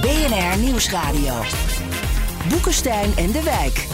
BNR 0.00 0.58
Nieuwsradio. 0.58 1.34
Boekenstein 2.48 3.16
en 3.16 3.32
de 3.32 3.42
Wijk. 3.42 3.86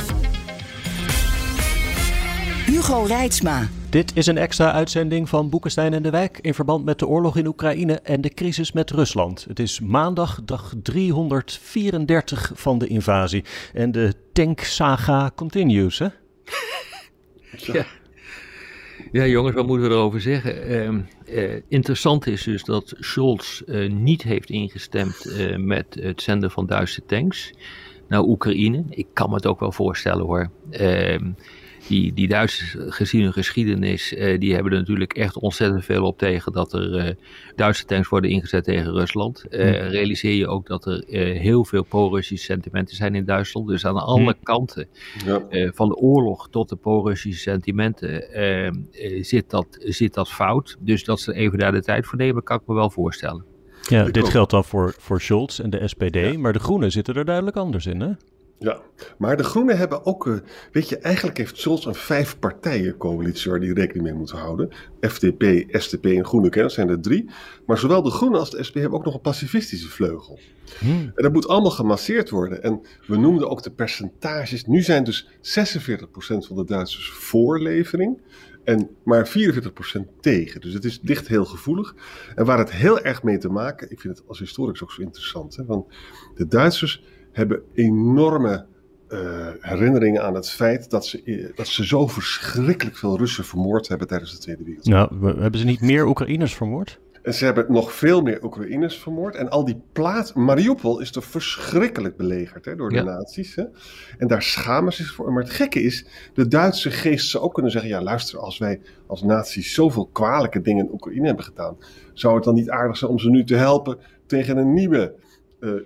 Hugo 2.66 3.02
Reitsma. 3.02 3.68
Dit 3.90 4.16
is 4.16 4.26
een 4.26 4.38
extra 4.38 4.72
uitzending 4.72 5.28
van 5.28 5.50
Boekenstein 5.50 5.94
en 5.94 6.02
de 6.02 6.10
Wijk 6.10 6.38
in 6.40 6.54
verband 6.54 6.84
met 6.84 6.98
de 6.98 7.06
oorlog 7.06 7.36
in 7.36 7.46
Oekraïne 7.46 8.00
en 8.00 8.20
de 8.20 8.34
crisis 8.34 8.72
met 8.72 8.90
Rusland. 8.90 9.44
Het 9.48 9.58
is 9.58 9.80
maandag, 9.80 10.40
dag 10.44 10.72
334 10.82 12.52
van 12.54 12.78
de 12.78 12.86
invasie. 12.86 13.44
En 13.72 13.92
de 13.92 14.14
tanksaga 14.32 15.30
continues, 15.34 15.98
hè? 15.98 16.08
Ja. 17.56 17.86
Ja, 19.12 19.26
jongens, 19.26 19.54
wat 19.54 19.66
moeten 19.66 19.88
we 19.88 19.94
erover 19.94 20.20
zeggen? 20.20 20.70
Uh, 20.70 21.44
uh, 21.52 21.60
interessant 21.68 22.26
is 22.26 22.42
dus 22.42 22.64
dat 22.64 22.94
Scholz 22.98 23.62
uh, 23.66 23.90
niet 23.90 24.22
heeft 24.22 24.50
ingestemd 24.50 25.26
eh, 25.26 25.56
met 25.56 25.86
het 26.00 26.22
zenden 26.22 26.50
van 26.50 26.66
Duitse 26.66 27.04
tanks 27.04 27.52
naar 28.08 28.22
Oekraïne. 28.22 28.84
Ik 28.88 29.06
kan 29.12 29.28
me 29.28 29.34
het 29.34 29.46
ook 29.46 29.60
wel 29.60 29.72
voorstellen 29.72 30.24
hoor. 30.24 30.50
Ehm, 31.82 31.88
die, 31.88 32.12
die 32.12 32.28
Duitsers, 32.28 32.76
gezien 32.78 33.22
hun 33.22 33.32
geschiedenis, 33.32 34.12
uh, 34.12 34.38
die 34.38 34.54
hebben 34.54 34.72
er 34.72 34.78
natuurlijk 34.78 35.12
echt 35.12 35.38
ontzettend 35.38 35.84
veel 35.84 36.04
op 36.04 36.18
tegen 36.18 36.52
dat 36.52 36.72
er 36.72 37.06
uh, 37.06 37.14
Duitse 37.56 37.84
tanks 37.84 38.08
worden 38.08 38.30
ingezet 38.30 38.64
tegen 38.64 38.92
Rusland. 38.92 39.44
Uh, 39.50 39.90
realiseer 39.90 40.34
je 40.34 40.48
ook 40.48 40.66
dat 40.66 40.86
er 40.86 41.04
heel 41.38 41.64
veel 41.64 41.82
pro-Russische 41.82 42.44
sentimenten 42.44 42.96
zijn 42.96 43.14
in 43.14 43.24
Duitsland. 43.24 43.68
Dus 43.68 43.86
aan 43.86 43.96
alle 43.96 44.36
kanten, 44.42 44.88
ja. 45.24 45.70
van 45.72 45.88
de 45.88 45.96
oorlog 45.96 46.48
tot 46.50 46.68
de 46.68 46.76
pro-Russische 46.76 47.40
sentimenten, 47.40 48.24
zit, 49.24 49.50
dat, 49.50 49.66
zit 49.78 50.14
dat 50.14 50.30
fout. 50.30 50.76
Dus 50.80 51.04
dat 51.04 51.20
ze 51.20 51.34
even 51.34 51.58
daar 51.58 51.72
de 51.72 51.82
tijd 51.82 52.06
voor 52.06 52.18
nemen, 52.18 52.42
kan 52.42 52.56
ik 52.56 52.66
me 52.66 52.74
wel 52.74 52.90
voorstellen. 52.90 53.44
Ja, 53.88 54.04
dit 54.04 54.28
geldt 54.28 54.50
dan 54.50 54.64
voor, 54.64 54.94
voor 54.98 55.20
Scholz 55.20 55.60
en 55.60 55.70
de 55.70 55.88
SPD, 55.88 56.14
ja. 56.14 56.38
maar 56.38 56.52
de 56.52 56.58
Groenen 56.58 56.90
zitten 56.90 57.14
er 57.14 57.24
duidelijk 57.24 57.56
anders 57.56 57.86
in, 57.86 58.00
hè? 58.00 58.10
Ja, 58.62 58.80
maar 59.18 59.36
de 59.36 59.44
Groenen 59.44 59.78
hebben 59.78 60.06
ook, 60.06 60.26
uh, 60.26 60.36
weet 60.72 60.88
je, 60.88 60.98
eigenlijk 60.98 61.36
heeft 61.36 61.58
Scholz 61.58 61.86
een 61.86 61.94
vijf 61.94 62.38
partijen 62.38 62.96
coalitie 62.96 63.50
waar 63.50 63.60
die 63.60 63.74
rekening 63.74 64.04
mee 64.04 64.14
moeten 64.14 64.38
houden. 64.38 64.68
FDP, 65.00 65.64
STP 65.68 66.06
en 66.06 66.24
Groenen, 66.24 66.50
dat 66.50 66.72
zijn 66.72 66.88
er 66.88 67.00
drie. 67.00 67.30
Maar 67.66 67.78
zowel 67.78 68.02
de 68.02 68.10
Groenen 68.10 68.38
als 68.38 68.50
de 68.50 68.62
SP 68.68 68.74
hebben 68.74 68.98
ook 68.98 69.04
nog 69.04 69.14
een 69.14 69.20
pacifistische 69.20 69.88
vleugel. 69.88 70.38
Hmm. 70.78 71.12
En 71.14 71.22
dat 71.22 71.32
moet 71.32 71.48
allemaal 71.48 71.70
gemasseerd 71.70 72.30
worden. 72.30 72.62
En 72.62 72.80
we 73.06 73.16
noemden 73.16 73.50
ook 73.50 73.62
de 73.62 73.70
percentages. 73.70 74.64
Nu 74.64 74.82
zijn 74.82 75.04
dus 75.04 75.28
46% 75.40 76.46
van 76.46 76.56
de 76.56 76.64
Duitsers 76.64 77.10
voor 77.10 77.60
levering. 77.60 78.20
En 78.64 78.90
maar 79.04 79.28
44% 79.28 80.20
tegen. 80.20 80.60
Dus 80.60 80.72
het 80.72 80.84
is 80.84 81.00
dicht 81.00 81.28
heel 81.28 81.44
gevoelig. 81.44 81.94
En 82.34 82.44
waar 82.44 82.58
het 82.58 82.72
heel 82.72 83.00
erg 83.00 83.22
mee 83.22 83.38
te 83.38 83.48
maken, 83.48 83.90
ik 83.90 84.00
vind 84.00 84.18
het 84.18 84.28
als 84.28 84.38
historicus 84.38 84.82
ook 84.82 84.92
zo 84.92 85.02
interessant. 85.02 85.56
Hè, 85.56 85.64
want 85.64 85.94
de 86.34 86.46
Duitsers 86.46 87.04
hebben 87.32 87.62
enorme 87.74 88.66
uh, 89.08 89.48
herinneringen 89.60 90.22
aan 90.22 90.34
het 90.34 90.50
feit 90.50 90.90
dat 90.90 91.06
ze, 91.06 91.52
dat 91.54 91.66
ze 91.66 91.86
zo 91.86 92.06
verschrikkelijk 92.06 92.96
veel 92.96 93.18
Russen 93.18 93.44
vermoord 93.44 93.88
hebben 93.88 94.06
tijdens 94.06 94.32
de 94.32 94.38
Tweede 94.38 94.64
Wereldoorlog. 94.64 95.10
Nou, 95.20 95.40
hebben 95.40 95.60
ze 95.60 95.66
niet 95.66 95.80
meer 95.80 96.06
Oekraïners 96.06 96.54
vermoord? 96.54 97.00
En 97.22 97.34
ze 97.34 97.44
hebben 97.44 97.64
nog 97.68 97.92
veel 97.92 98.22
meer 98.22 98.44
Oekraïners 98.44 98.98
vermoord. 98.98 99.34
En 99.34 99.50
al 99.50 99.64
die 99.64 99.82
plaats. 99.92 100.32
Mariupol 100.32 101.00
is 101.00 101.10
toch 101.10 101.24
verschrikkelijk 101.24 102.16
belegerd 102.16 102.64
hè, 102.64 102.76
door 102.76 102.88
de 102.88 102.94
ja. 102.94 103.02
nazi's. 103.02 103.54
Hè? 103.54 103.64
En 104.18 104.28
daar 104.28 104.42
schamen 104.42 104.92
ze 104.92 105.02
zich 105.02 105.14
voor. 105.14 105.32
Maar 105.32 105.42
het 105.42 105.52
gekke 105.52 105.82
is, 105.82 106.06
de 106.34 106.48
Duitse 106.48 106.90
geest 106.90 107.30
zou 107.30 107.44
ook 107.44 107.54
kunnen 107.54 107.72
zeggen: 107.72 107.90
ja, 107.90 108.02
luister, 108.02 108.38
als 108.38 108.58
wij 108.58 108.80
als 109.06 109.22
nazi's 109.22 109.74
zoveel 109.74 110.08
kwalijke 110.12 110.60
dingen 110.60 110.84
in 110.84 110.92
Oekraïne 110.92 111.26
hebben 111.26 111.44
gedaan, 111.44 111.76
zou 112.12 112.34
het 112.34 112.44
dan 112.44 112.54
niet 112.54 112.70
aardig 112.70 112.96
zijn 112.96 113.10
om 113.10 113.18
ze 113.18 113.30
nu 113.30 113.44
te 113.44 113.56
helpen 113.56 113.98
tegen 114.26 114.56
een 114.56 114.72
nieuwe 114.72 115.14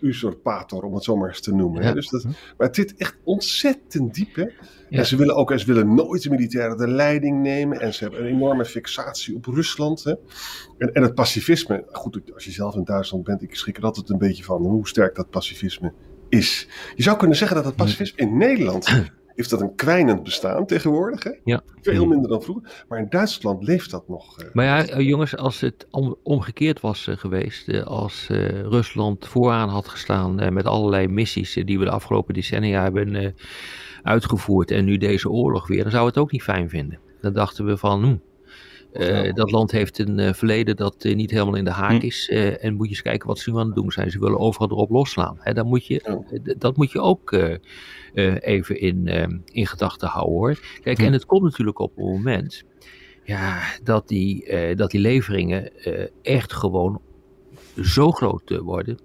usurpator, 0.00 0.82
om 0.82 0.94
het 0.94 1.04
zo 1.04 1.16
maar 1.16 1.28
eens 1.28 1.40
te 1.40 1.54
noemen. 1.54 1.82
Hè? 1.82 1.92
Dus 1.92 2.08
dat, 2.08 2.24
maar 2.24 2.66
het 2.66 2.76
zit 2.76 2.94
echt 2.96 3.16
ontzettend 3.24 4.14
diep. 4.14 4.34
Hè? 4.34 4.46
En 4.90 5.06
ze 5.06 5.16
willen 5.16 5.34
ook, 5.34 5.58
ze 5.58 5.66
willen 5.66 5.94
nooit 5.94 6.22
de 6.22 6.30
militairen 6.30 6.76
de 6.76 6.88
leiding 6.88 7.42
nemen. 7.42 7.80
En 7.80 7.94
ze 7.94 8.02
hebben 8.02 8.20
een 8.20 8.26
enorme 8.26 8.64
fixatie 8.64 9.36
op 9.36 9.44
Rusland. 9.44 10.04
Hè? 10.04 10.14
En, 10.78 10.92
en 10.92 11.02
het 11.02 11.14
pacifisme, 11.14 11.84
goed, 11.92 12.20
als 12.34 12.44
je 12.44 12.50
zelf 12.50 12.74
in 12.74 12.84
Duitsland 12.84 13.24
bent, 13.24 13.42
ik 13.42 13.54
schrik 13.54 13.76
er 13.76 13.84
altijd 13.84 14.10
een 14.10 14.18
beetje 14.18 14.44
van 14.44 14.62
hoe 14.62 14.88
sterk 14.88 15.14
dat 15.14 15.30
pacifisme 15.30 15.92
is. 16.28 16.68
Je 16.94 17.02
zou 17.02 17.16
kunnen 17.16 17.36
zeggen 17.36 17.56
dat 17.56 17.64
het 17.64 17.76
pacifisme 17.76 18.18
in 18.18 18.36
Nederland 18.36 18.88
heeft 19.36 19.50
dat 19.50 19.60
een 19.60 19.74
kwijnend 19.74 20.22
bestaan 20.22 20.66
tegenwoordig. 20.66 21.24
Hè? 21.24 21.30
Ja. 21.44 21.62
Veel 21.80 22.06
minder 22.06 22.28
dan 22.30 22.42
vroeger. 22.42 22.84
Maar 22.88 22.98
in 22.98 23.06
Duitsland 23.08 23.62
leeft 23.62 23.90
dat 23.90 24.08
nog. 24.08 24.42
Uh, 24.42 24.48
maar 24.52 24.64
ja, 24.64 25.00
jongens, 25.00 25.36
als 25.36 25.60
het 25.60 25.86
om, 25.90 26.16
omgekeerd 26.22 26.80
was 26.80 27.06
uh, 27.06 27.16
geweest, 27.16 27.68
uh, 27.68 27.82
als 27.82 28.26
Rusland 28.62 29.26
vooraan 29.26 29.68
had 29.68 29.88
gestaan 29.88 30.54
met 30.54 30.66
allerlei 30.66 31.08
missies 31.08 31.54
die 31.64 31.78
we 31.78 31.84
de 31.84 31.90
afgelopen 31.90 32.34
decennia 32.34 32.82
hebben 32.82 33.34
uitgevoerd 34.02 34.70
en 34.70 34.84
nu 34.84 34.96
deze 34.96 35.30
oorlog 35.30 35.66
weer, 35.66 35.82
dan 35.82 35.92
zou 35.92 36.06
het 36.06 36.18
ook 36.18 36.32
niet 36.32 36.42
fijn 36.42 36.68
vinden. 36.68 36.98
Dan 37.20 37.32
dachten 37.32 37.66
we 37.66 37.76
van, 37.76 38.02
hm, 38.02 38.16
uh, 38.98 39.34
dat 39.34 39.50
land 39.50 39.70
heeft 39.70 39.98
een 39.98 40.18
uh, 40.18 40.32
verleden 40.32 40.76
dat 40.76 41.04
uh, 41.04 41.14
niet 41.14 41.30
helemaal 41.30 41.54
in 41.54 41.64
de 41.64 41.70
haak 41.70 42.00
hm. 42.00 42.06
is. 42.06 42.28
en 42.60 42.74
moet 42.74 42.86
je 42.86 42.92
eens 42.92 43.02
kijken 43.02 43.28
wat 43.28 43.38
ze 43.38 43.50
nu 43.50 43.58
aan 43.58 43.66
het 43.66 43.74
doen 43.74 43.92
zijn. 43.92 44.10
Ze 44.10 44.18
willen 44.18 44.38
overal 44.38 44.70
erop 44.70 44.90
losslaan. 44.90 45.36
Hè, 45.40 45.52
dan 45.52 45.66
moet 45.66 45.86
je, 45.86 46.24
dat 46.58 46.76
moet 46.76 46.92
je 46.92 47.00
ook 47.00 47.32
even 48.40 48.80
in, 48.80 49.08
in 49.44 49.66
gedachten 49.66 50.08
houden 50.08 50.34
hoor. 50.34 50.58
Kijk, 50.82 50.98
hm. 50.98 51.04
en 51.04 51.12
het 51.12 51.26
komt 51.26 51.42
natuurlijk 51.42 51.78
op 51.78 51.96
het 51.96 52.04
moment 52.04 52.64
ja, 53.24 53.60
dat, 53.82 54.08
die, 54.08 54.46
dat 54.74 54.90
die 54.90 55.00
leveringen 55.00 55.70
echt 56.22 56.52
gewoon 56.52 57.00
zo 57.82 58.10
groot 58.10 58.58
worden 58.58 58.98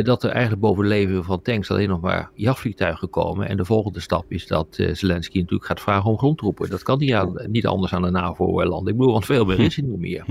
dat 0.00 0.22
er 0.22 0.30
eigenlijk 0.30 0.60
boven 0.60 0.84
het 0.84 0.92
leven 0.92 1.24
van 1.24 1.42
tanks 1.42 1.70
alleen 1.70 1.88
nog 1.88 2.00
maar 2.00 2.30
jachtvliegtuigen 2.34 3.10
komen. 3.10 3.48
En 3.48 3.56
de 3.56 3.64
volgende 3.64 4.00
stap 4.00 4.24
is 4.28 4.46
dat 4.46 4.76
uh, 4.80 4.94
Zelensky 4.94 5.38
natuurlijk 5.38 5.66
gaat 5.66 5.80
vragen 5.80 6.10
om 6.10 6.18
grondtroepen. 6.18 6.70
Dat 6.70 6.82
kan 6.82 6.98
niet, 6.98 7.12
aan, 7.12 7.46
niet 7.46 7.66
anders 7.66 7.92
aan 7.92 8.02
de 8.02 8.10
NAVO-land. 8.10 8.88
Ik 8.88 8.96
bedoel, 8.96 9.12
want 9.12 9.24
veel 9.24 9.44
meer 9.44 9.60
is 9.60 9.76
er 9.76 9.82
niet 9.82 9.98
meer. 9.98 10.24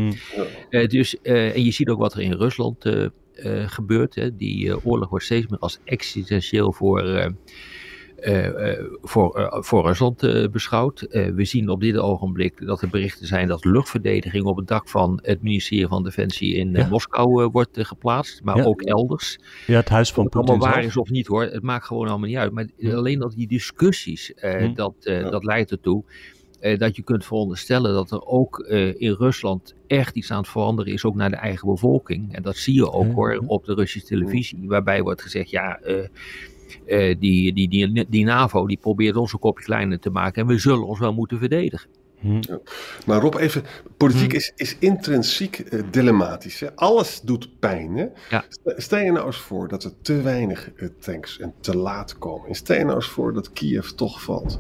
Uh, 0.70 0.88
dus, 0.88 1.22
en 1.22 1.64
je 1.64 1.72
ziet 1.72 1.90
ook 1.90 2.00
wat 2.00 2.14
er 2.14 2.22
in 2.22 2.34
Rusland 2.34 2.86
gebeurt. 3.66 4.16
Hè. 4.16 4.36
Die 4.36 4.86
oorlog 4.86 5.10
wordt 5.10 5.26
steeds 5.26 5.48
meer 5.48 5.60
als 5.60 5.80
existentieel 5.84 6.74
voor 6.74 7.34
voor, 9.02 9.40
uh, 9.40 9.62
voor 9.62 9.86
Rusland 9.86 10.52
beschouwd. 10.52 11.08
we 11.10 11.46
zien 11.46 11.70
op 11.70 11.80
dit 11.80 11.98
ogenblik 11.98 12.66
dat 12.66 12.82
er 12.82 12.90
berichten 12.90 13.28
zijn 13.28 13.48
dat 13.48 13.66
luchtverdediging 13.66 14.46
op 14.46 14.58
het 14.58 14.68
dak 14.68 14.90
van 14.90 15.20
het 15.22 15.42
ministerie 15.42 15.88
van 15.88 16.04
Defensie 16.04 16.56
in 16.56 16.72
ja. 16.72 16.88
Moskou 16.88 17.50
wordt 17.50 17.78
geplaatst, 17.88 18.44
maar 18.44 18.58
ja. 18.58 18.64
ook 18.64 18.82
elders. 18.82 19.40
Ja, 19.68 19.76
het 19.76 19.90
huis 19.90 20.12
van 20.12 20.30
Poetin. 20.30 20.54
Of 20.54 20.60
waar 20.60 20.84
is 20.84 20.98
of 20.98 21.10
niet 21.10 21.28
hoor, 21.28 21.44
het 21.44 21.64
maakt 21.64 21.86
gewoon 21.86 22.08
allemaal 22.08 22.28
niet 22.28 22.38
uit. 22.38 22.52
Maar 22.52 22.68
alleen 22.96 23.20
dat 23.20 23.34
die 23.36 23.48
discussies, 23.48 24.34
hm. 24.36 24.74
dat, 24.74 24.94
dat 25.04 25.44
leidt 25.44 25.72
ertoe 25.72 26.04
dat 26.78 26.96
je 26.96 27.04
kunt 27.04 27.26
veronderstellen 27.26 27.94
dat 27.94 28.12
er 28.12 28.26
ook 28.26 28.60
in 28.98 29.14
Rusland 29.14 29.76
echt 29.88 30.16
iets 30.16 30.32
aan 30.32 30.38
het 30.38 30.48
veranderen 30.48 30.94
is, 30.94 31.06
ook 31.06 31.16
naar 31.16 31.30
de 31.30 31.36
eigen 31.36 31.68
bevolking. 31.68 32.36
En 32.36 32.44
dat 32.44 32.58
zie 32.58 32.74
je 32.74 32.92
ook 32.92 33.14
hoor 33.14 33.44
op 33.48 33.66
de 33.66 33.74
Russische 33.74 34.08
televisie, 34.08 34.68
waarbij 34.68 35.02
wordt 35.02 35.22
gezegd, 35.22 35.50
ja, 35.50 35.80
uh, 35.86 35.96
die, 37.20 37.54
die, 37.54 37.68
die, 37.68 38.06
die 38.10 38.24
NAVO 38.24 38.68
die 38.68 38.78
probeert 38.78 39.16
ons 39.16 39.34
een 39.34 39.40
kopje 39.40 39.66
kleiner 39.66 40.00
te 40.00 40.10
maken 40.10 40.42
en 40.42 40.48
we 40.48 40.58
zullen 40.58 40.88
ons 40.88 41.00
wel 41.00 41.14
moeten 41.14 41.40
verdedigen. 41.40 41.90
Hm. 42.22 42.38
Ja. 42.40 42.60
Maar 43.06 43.22
Rob, 43.22 43.36
even, 43.36 43.64
politiek 43.98 44.32
hm. 44.32 44.36
is, 44.36 44.52
is 44.56 44.76
intrinsiek 44.80 45.64
uh, 45.70 45.84
dilematisch. 45.92 46.60
Hè? 46.60 46.76
Alles 46.76 47.22
doet 47.22 47.60
pijn. 47.60 47.96
Hè? 47.98 48.06
Ja. 48.30 48.46
Stel 48.64 49.00
je 49.00 49.12
nou 49.12 49.26
eens 49.26 49.38
voor 49.38 49.68
dat 49.68 49.84
er 49.84 49.92
te 50.02 50.22
weinig 50.22 50.70
uh, 50.76 50.90
tanks 51.00 51.40
en 51.40 51.54
te 51.60 51.78
laat 51.78 52.18
komen. 52.18 52.48
En 52.48 52.56
stel 52.56 52.78
je 52.78 52.84
nou 52.84 52.96
eens 52.96 53.08
voor 53.08 53.34
dat 53.34 53.54
Kiev 53.54 53.88
toch 53.88 54.22
valt. 54.22 54.60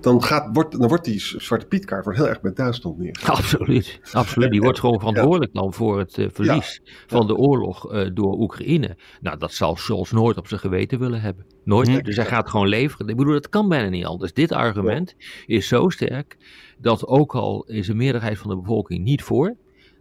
Dan, 0.00 0.22
gaat, 0.22 0.48
wordt, 0.52 0.78
dan 0.78 0.88
wordt 0.88 1.04
die 1.04 1.20
Zwarte 1.20 1.66
Pietkaart 1.66 2.04
wordt 2.04 2.18
heel 2.18 2.28
erg 2.28 2.40
bij 2.40 2.52
Duitsland 2.52 2.98
neer. 2.98 3.20
Absoluut, 3.24 4.00
absoluut. 4.12 4.50
Die 4.50 4.60
wordt 4.60 4.80
gewoon 4.80 4.98
verantwoordelijk 5.04 5.52
dan 5.52 5.72
voor 5.72 5.98
het 5.98 6.18
uh, 6.18 6.28
verlies 6.32 6.80
ja. 6.84 6.92
van 7.06 7.26
de 7.26 7.36
oorlog 7.36 7.86
door 8.14 8.38
Oekraïne. 8.38 8.96
Nou, 9.20 9.38
dat 9.38 9.52
zal 9.52 9.76
Scholz 9.76 10.10
nooit 10.10 10.36
op 10.36 10.48
zijn 10.48 10.60
geweten 10.60 10.98
willen 10.98 11.20
hebben. 11.20 11.46
Nooit. 11.64 12.04
Dus 12.04 12.16
hij 12.16 12.26
gaat 12.26 12.50
gewoon 12.50 12.68
leveren. 12.68 13.08
Ik 13.08 13.16
bedoel, 13.16 13.32
dat 13.32 13.48
kan 13.48 13.68
bijna 13.68 13.88
niet 13.88 14.04
anders. 14.04 14.32
Dit 14.32 14.52
argument 14.52 15.14
is 15.46 15.68
zo 15.68 15.88
sterk 15.88 16.36
dat 16.82 17.06
ook 17.06 17.34
al 17.34 17.64
is 17.66 17.88
een 17.88 17.96
meerderheid 17.96 18.38
van 18.38 18.50
de 18.50 18.56
bevolking 18.56 19.04
niet 19.04 19.22
voor, 19.22 19.56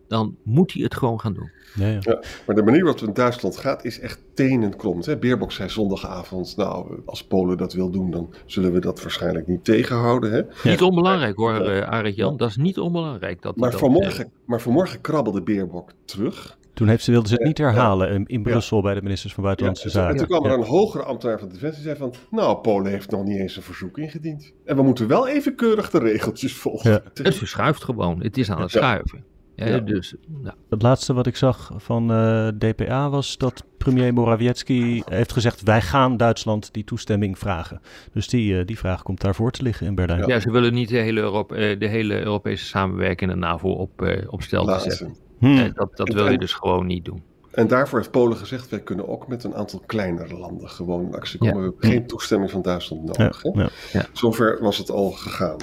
dan 0.07 0.35
moet 0.43 0.73
hij 0.73 0.83
het 0.83 0.95
gewoon 0.95 1.19
gaan 1.19 1.33
doen. 1.33 1.51
Ja, 1.75 1.87
ja. 1.87 1.99
ja, 2.01 2.21
maar 2.45 2.55
de 2.55 2.63
manier 2.63 2.83
waarop 2.83 2.99
het 2.99 3.07
in 3.07 3.13
Duitsland 3.13 3.57
gaat 3.57 3.85
is 3.85 3.99
echt 3.99 4.19
tenenkrommend. 4.33 5.05
Hè? 5.05 5.17
Beerbok 5.17 5.51
zei 5.51 5.69
zondagavond, 5.69 6.57
nou, 6.57 7.01
als 7.05 7.23
Polen 7.23 7.57
dat 7.57 7.73
wil 7.73 7.89
doen, 7.89 8.11
dan 8.11 8.33
zullen 8.45 8.73
we 8.73 8.79
dat 8.79 9.01
waarschijnlijk 9.01 9.47
niet 9.47 9.63
tegenhouden. 9.63 10.31
Hè? 10.31 10.69
Niet 10.69 10.81
onbelangrijk 10.81 11.35
hoor, 11.35 11.69
uh, 11.69 11.81
Arend 11.81 12.15
Jan, 12.15 12.37
dat 12.37 12.49
is 12.49 12.55
niet 12.57 12.79
onbelangrijk. 12.79 13.41
Dat 13.41 13.55
maar, 13.55 13.73
vanmorgen, 13.73 14.31
maar 14.45 14.61
vanmorgen 14.61 15.01
krabbelde 15.01 15.41
Beerbok 15.41 15.91
terug. 16.05 16.57
Toen 16.73 16.87
heeft 16.87 17.03
ze, 17.03 17.11
wilde 17.11 17.27
ze 17.27 17.33
het 17.33 17.43
niet 17.43 17.57
herhalen 17.57 18.25
in 18.25 18.43
Brussel 18.43 18.81
bij 18.81 18.93
de 18.93 19.01
ministers 19.01 19.33
van 19.33 19.43
Buitenlandse 19.43 19.89
Zaken. 19.89 20.11
En 20.11 20.17
toen 20.17 20.27
kwam 20.27 20.45
er 20.45 20.57
een 20.57 20.65
hogere 20.65 21.03
ambtenaar 21.03 21.39
van 21.39 21.49
Defensie 21.49 21.83
die 21.83 21.95
zei 21.95 21.97
van... 21.97 22.13
nou, 22.29 22.57
Polen 22.57 22.91
heeft 22.91 23.11
nog 23.11 23.23
niet 23.23 23.39
eens 23.39 23.55
een 23.55 23.63
verzoek 23.63 23.97
ingediend. 23.97 24.53
En 24.65 24.75
we 24.75 24.81
moeten 24.81 25.07
wel 25.07 25.27
even 25.27 25.55
keurig 25.55 25.89
de 25.89 25.99
regeltjes 25.99 26.53
volgen. 26.53 26.91
Het 27.13 27.35
verschuift 27.35 27.83
gewoon. 27.83 28.21
Het 28.21 28.37
is 28.37 28.51
aan 28.51 28.61
het 28.61 28.71
schuiven. 28.71 29.23
Ja, 29.55 29.79
Dus, 29.79 30.13
nou. 30.27 30.55
Het 30.69 30.81
laatste 30.81 31.13
wat 31.13 31.27
ik 31.27 31.35
zag 31.35 31.71
van 31.77 32.11
uh, 32.11 32.47
eh, 32.47 32.55
DPA 32.57 33.09
was 33.09 33.37
dat 33.37 33.65
premier 33.77 34.13
Morawiecki 34.13 35.01
heeft 35.05 35.31
gezegd: 35.31 35.61
wij 35.61 35.81
gaan 35.81 36.17
Duitsland 36.17 36.73
die 36.73 36.83
toestemming 36.83 37.37
vragen. 37.37 37.81
Dus 38.13 38.27
die, 38.27 38.53
uh, 38.53 38.65
die 38.65 38.77
vraag 38.77 39.03
komt 39.03 39.21
daarvoor 39.21 39.51
te 39.51 39.63
liggen 39.63 39.87
in 39.87 39.95
Berlijn. 39.95 40.27
Ja, 40.27 40.39
ze 40.39 40.51
willen 40.51 40.73
niet 40.73 40.89
de 40.89 40.97
hele, 40.97 41.19
Europa, 41.19 41.55
uh, 41.55 41.79
de 41.79 41.87
hele 41.87 42.23
Europese 42.23 42.65
samenwerking 42.65 43.31
in 43.31 43.39
de 43.39 43.45
NAVO 43.45 43.69
op, 43.69 44.21
op 44.27 44.41
stel 44.41 44.65
te 44.65 44.79
zetten. 44.79 45.15
Hmm. 45.41 45.71
dat 45.73 45.97
dat 45.97 46.13
wil 46.13 46.29
je 46.29 46.37
dus 46.37 46.53
gewoon 46.53 46.85
niet 46.85 47.05
doen. 47.05 47.23
En 47.51 47.67
daarvoor 47.67 47.99
heeft 47.99 48.11
Polen 48.11 48.37
gezegd: 48.37 48.69
wij 48.69 48.79
kunnen 48.79 49.07
ook 49.07 49.27
met 49.27 49.43
een 49.43 49.55
aantal 49.55 49.83
kleinere 49.85 50.37
landen 50.37 50.69
gewoon 50.69 51.05
in 51.05 51.15
actie 51.15 51.39
komen. 51.39 51.55
We 51.55 51.61
hebben 51.61 51.89
geen 51.89 52.07
toestemming 52.07 52.51
van 52.51 52.61
Duitsland 52.61 53.03
nodig. 53.03 53.43
Ja. 53.53 53.69
Ja. 53.91 54.05
Zover 54.13 54.57
was 54.61 54.77
het 54.77 54.89
al 54.89 55.11
gegaan. 55.11 55.57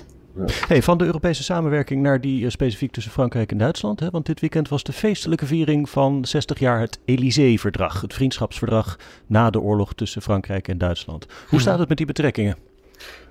Hey, 0.69 0.83
van 0.83 0.99
de 0.99 1.05
Europese 1.05 1.43
samenwerking 1.43 2.03
naar 2.03 2.21
die 2.21 2.45
uh, 2.45 2.51
specifiek 2.51 2.93
tussen 2.93 3.13
Frankrijk 3.13 3.51
en 3.51 3.59
Duitsland. 3.59 4.01
Hè? 4.01 4.11
Want 4.11 4.27
dit 4.27 4.41
weekend 4.41 4.69
was 4.69 4.83
de 4.83 4.93
feestelijke 4.93 5.47
viering 5.47 5.91
van 5.91 6.25
60 6.25 6.59
jaar 6.59 6.81
het 6.81 6.99
Élysée-verdrag. 7.05 8.01
Het 8.01 8.15
vriendschapsverdrag 8.15 8.97
na 9.27 9.51
de 9.51 9.61
oorlog 9.61 9.95
tussen 9.95 10.23
Frankrijk 10.23 10.69
en 10.69 10.79
Duitsland. 10.79 11.27
Hoe 11.49 11.61
staat 11.61 11.79
het 11.79 11.89
met 11.89 11.97
die 11.97 12.07
betrekkingen? 12.07 12.57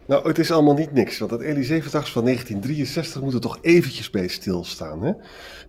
Nou, 0.07 0.27
het 0.27 0.39
is 0.39 0.51
allemaal 0.51 0.73
niet 0.73 0.93
niks. 0.93 1.17
Want 1.17 1.31
het 1.31 1.41
Élysée-verdrag 1.41 2.11
van 2.11 2.23
1963 2.23 3.21
moet 3.21 3.33
er 3.33 3.39
toch 3.39 3.57
eventjes 3.61 4.09
bij 4.09 4.27
stilstaan. 4.27 5.03
Hè? 5.03 5.13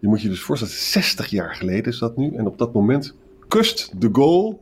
Je 0.01 0.09
moet 0.09 0.23
je 0.23 0.29
dus 0.29 0.41
voorstellen, 0.41 0.75
60 0.75 1.27
jaar 1.27 1.55
geleden 1.55 1.93
is 1.93 1.99
dat 1.99 2.17
nu. 2.17 2.35
En 2.35 2.47
op 2.47 2.59
dat 2.59 2.73
moment 2.73 3.15
kust 3.49 4.01
de 4.01 4.09
Gaulle 4.13 4.59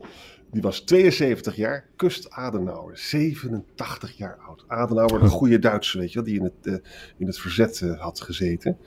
die 0.51 0.61
was 0.61 0.79
72 0.79 1.55
jaar, 1.55 1.85
kust 1.95 2.31
Adenauer, 2.31 2.97
87 2.97 4.17
jaar 4.17 4.37
oud. 4.47 4.63
Adenauer, 4.67 5.19
de 5.19 5.27
goede 5.27 5.59
Duitse, 5.59 5.97
weet 5.97 6.11
je 6.11 6.15
wel, 6.15 6.27
die 6.27 6.37
in 6.37 6.43
het, 6.43 6.53
uh, 6.63 6.73
in 7.17 7.27
het 7.27 7.39
verzet 7.39 7.81
uh, 7.83 7.99
had 7.99 8.21
gezeten. 8.21 8.77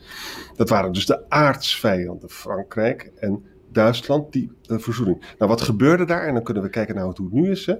Dat 0.56 0.68
waren 0.68 0.92
dus 0.92 1.06
de 1.06 1.30
aardsvijanden, 1.30 2.30
Frankrijk 2.30 3.10
en 3.16 3.44
Duitsland, 3.72 4.32
die 4.32 4.52
uh, 4.66 4.78
verzoening. 4.78 5.20
Nou, 5.38 5.50
wat 5.50 5.60
gebeurde 5.60 6.04
daar? 6.04 6.26
En 6.26 6.34
dan 6.34 6.42
kunnen 6.42 6.62
we 6.62 6.68
kijken 6.68 6.94
naar 6.94 7.04
hoe 7.04 7.12
het 7.12 7.32
nu 7.32 7.50
is. 7.50 7.66
Hè? 7.66 7.74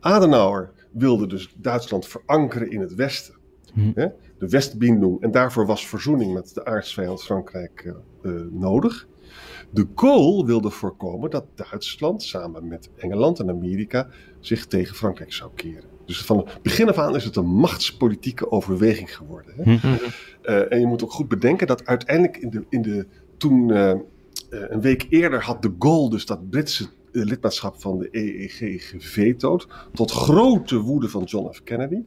Adenauer 0.00 0.70
wilde 0.92 1.26
dus 1.26 1.54
Duitsland 1.56 2.06
verankeren 2.06 2.70
in 2.70 2.80
het 2.80 2.94
Westen. 2.94 3.34
Hm. 3.72 3.90
Hè? 3.94 4.06
De 4.38 4.48
Westbindung. 4.48 5.20
En 5.20 5.30
daarvoor 5.30 5.66
was 5.66 5.86
verzoening 5.86 6.34
met 6.34 6.54
de 6.54 6.64
aardsvijand 6.64 7.22
Frankrijk 7.22 7.94
nodig. 8.50 9.06
De 9.70 9.86
Gaulle 9.94 10.44
wilde 10.44 10.70
voorkomen 10.70 11.30
dat 11.30 11.44
Duitsland 11.54 12.22
samen 12.22 12.68
met 12.68 12.90
Engeland 12.96 13.40
en 13.40 13.48
Amerika 13.48 14.08
zich 14.40 14.66
tegen 14.66 14.94
Frankrijk 14.94 15.32
zou 15.32 15.50
keren. 15.54 15.90
Dus 16.06 16.24
van 16.24 16.36
het 16.38 16.62
begin 16.62 16.88
af 16.88 16.98
aan 16.98 17.16
is 17.16 17.24
het 17.24 17.36
een 17.36 17.46
machtspolitieke 17.46 18.50
overweging 18.50 19.16
geworden. 19.16 19.54
Hè? 19.56 19.72
Mhm. 19.72 19.86
Uh, 20.42 20.72
en 20.72 20.80
je 20.80 20.86
moet 20.86 21.04
ook 21.04 21.12
goed 21.12 21.28
bedenken 21.28 21.66
dat 21.66 21.86
uiteindelijk 21.86 22.36
in 22.36 22.50
de, 22.50 22.64
in 22.68 22.82
de, 22.82 23.06
toen 23.36 23.68
uh, 23.68 23.94
een 24.50 24.80
week 24.80 25.06
eerder 25.08 25.42
had 25.42 25.62
de 25.62 25.74
Gaulle 25.78 26.10
dus 26.10 26.26
dat 26.26 26.50
Britse 26.50 26.88
lidmaatschap 27.12 27.80
van 27.80 27.98
de 27.98 28.08
EEG 28.10 28.88
gevetood. 28.98 29.66
Tot 29.92 30.10
grote 30.10 30.78
woede 30.78 31.08
van 31.08 31.22
John 31.22 31.52
F. 31.52 31.62
Kennedy. 31.62 32.02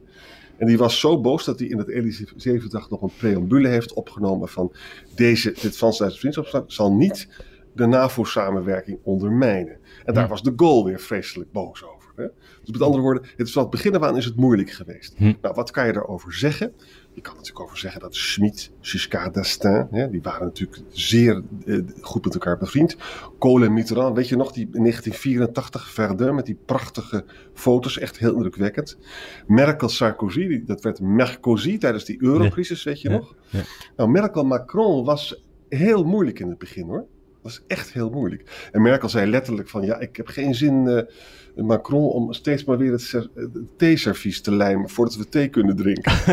En 0.56 0.66
die 0.66 0.78
was 0.78 1.00
zo 1.00 1.20
boos 1.20 1.44
dat 1.44 1.58
hij 1.58 1.68
in 1.68 1.78
het 1.78 1.88
Elysée-verdrag 1.88 2.90
nog 2.90 3.02
een 3.02 3.12
preambule 3.16 3.68
heeft 3.68 3.92
opgenomen 3.92 4.48
van 4.48 4.72
deze, 5.14 5.54
dit 5.60 5.76
Frans-Duitse 5.76 6.18
vriendschapsverdrag 6.18 6.72
zal 6.72 6.92
niet 6.92 7.28
de 7.74 7.86
NAVO-samenwerking 7.86 8.98
ondermijnen. 9.02 9.78
En 10.04 10.14
daar 10.14 10.24
hm. 10.24 10.30
was 10.30 10.42
de 10.42 10.52
Gaulle 10.56 10.84
weer 10.84 11.00
vreselijk 11.00 11.52
boos 11.52 11.84
over. 11.84 12.12
Hè? 12.16 12.26
Dus 12.60 12.70
met 12.70 12.82
andere 12.82 13.02
woorden, 13.02 13.22
het 13.36 13.46
is 13.46 13.52
van 13.52 13.62
het 13.62 13.70
begin 13.70 13.96
af 13.96 14.02
aan 14.02 14.16
is 14.16 14.24
het 14.24 14.36
moeilijk 14.36 14.70
geweest. 14.70 15.14
Hm. 15.16 15.32
Nou, 15.40 15.54
wat 15.54 15.70
kan 15.70 15.86
je 15.86 15.92
daarover 15.92 16.34
zeggen? 16.34 16.72
Je 17.16 17.22
kan 17.22 17.34
natuurlijk 17.34 17.64
over 17.64 17.78
zeggen 17.78 18.00
dat 18.00 18.14
Schmid, 18.14 18.72
Giscard 18.80 19.34
d'Estaing, 19.34 19.90
hè, 19.90 20.10
die 20.10 20.22
waren 20.22 20.46
natuurlijk 20.46 20.82
zeer 20.88 21.42
eh, 21.66 21.78
goed 22.00 22.24
met 22.24 22.34
elkaar 22.34 22.58
bevriend. 22.58 22.96
Kohl 23.38 23.62
en 23.62 23.72
Mitterrand, 23.72 24.16
weet 24.16 24.28
je 24.28 24.36
nog, 24.36 24.52
die 24.52 24.68
in 24.72 24.80
1984 24.80 25.90
Verdun 25.90 26.34
met 26.34 26.46
die 26.46 26.58
prachtige 26.66 27.24
foto's, 27.54 27.98
echt 27.98 28.18
heel 28.18 28.34
indrukwekkend. 28.34 28.98
Merkel, 29.46 29.88
Sarkozy, 29.88 30.64
dat 30.64 30.82
werd 30.82 31.00
Merkozy 31.00 31.78
tijdens 31.78 32.04
die 32.04 32.22
eurocrisis, 32.22 32.84
weet 32.84 33.00
je 33.00 33.08
nog. 33.08 33.34
Ja. 33.48 33.62
Nou, 33.96 34.10
Merkel, 34.10 34.44
Macron 34.44 35.04
was 35.04 35.42
heel 35.68 36.04
moeilijk 36.04 36.38
in 36.38 36.48
het 36.48 36.58
begin 36.58 36.86
hoor. 36.86 37.06
Dat 37.46 37.54
is 37.54 37.76
echt 37.76 37.92
heel 37.92 38.10
moeilijk. 38.10 38.68
En 38.72 38.82
Merkel 38.82 39.08
zei 39.08 39.30
letterlijk 39.30 39.68
van 39.68 39.84
ja, 39.84 39.98
ik 39.98 40.16
heb 40.16 40.26
geen 40.26 40.54
zin, 40.54 40.86
uh, 40.86 41.64
Macron, 41.66 42.08
om 42.08 42.32
steeds 42.32 42.64
maar 42.64 42.78
weer 42.78 42.92
het, 42.92 43.28
theeservies 43.76 44.40
te 44.40 44.52
lijmen 44.52 44.88
voordat 44.88 45.16
we 45.16 45.28
thee 45.28 45.48
kunnen 45.48 45.76
drinken. 45.76 46.12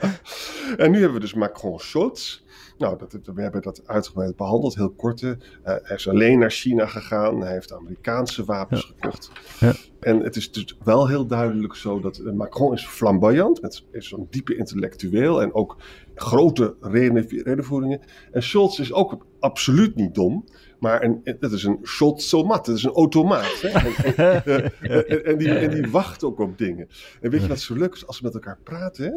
en 0.76 0.90
nu 0.90 0.96
hebben 0.96 1.14
we 1.14 1.20
dus 1.20 1.34
Macron-Scholz. 1.34 2.42
Nou, 2.78 2.98
dat, 2.98 3.18
we 3.34 3.42
hebben 3.42 3.62
dat 3.62 3.82
uitgebreid 3.86 4.36
behandeld, 4.36 4.74
heel 4.74 4.90
kort. 4.90 5.22
Uh, 5.22 5.32
hij 5.62 5.96
is 5.96 6.08
alleen 6.08 6.38
naar 6.38 6.50
China 6.50 6.86
gegaan. 6.86 7.40
Hij 7.40 7.52
heeft 7.52 7.72
Amerikaanse 7.72 8.44
wapens 8.44 8.84
gekocht. 8.84 9.30
Ja. 9.60 9.72
En 10.00 10.20
het 10.20 10.36
is 10.36 10.52
dus 10.52 10.76
wel 10.84 11.08
heel 11.08 11.26
duidelijk 11.26 11.74
zo 11.74 12.00
dat 12.00 12.22
Macron 12.34 12.72
is 12.72 12.86
flamboyant, 12.86 13.62
met, 13.62 13.84
is 13.92 14.08
zo'n 14.08 14.26
diepe 14.30 14.56
intellectueel 14.56 15.42
en 15.42 15.54
ook 15.54 15.76
grote 16.14 16.76
redenvoeringen. 16.80 18.00
En 18.32 18.42
Scholz 18.42 18.78
is 18.78 18.92
ook 18.92 19.26
absoluut 19.40 19.94
niet 19.96 20.14
dom. 20.14 20.44
Maar 20.80 21.02
een, 21.02 21.36
dat 21.40 21.52
is 21.52 21.64
een 21.64 21.78
Scholzomat, 21.82 22.66
dat 22.66 22.76
is 22.76 22.82
een 22.82 22.92
automaat. 22.92 23.60
Hè? 23.60 23.68
En, 23.68 24.72
en, 25.24 25.38
die, 25.38 25.50
en, 25.54 25.70
die, 25.70 25.90
wacht 25.90 26.24
ook 26.24 26.38
op 26.38 26.58
dingen. 26.58 26.88
En 27.20 27.30
weet 27.30 27.42
je 27.42 27.48
wat 27.48 27.60
zo 27.60 27.74
leuk 27.74 27.94
is? 27.94 28.06
Als 28.06 28.16
ze 28.16 28.24
met 28.24 28.34
elkaar 28.34 28.58
praten, 28.64 29.04
hè? 29.04 29.10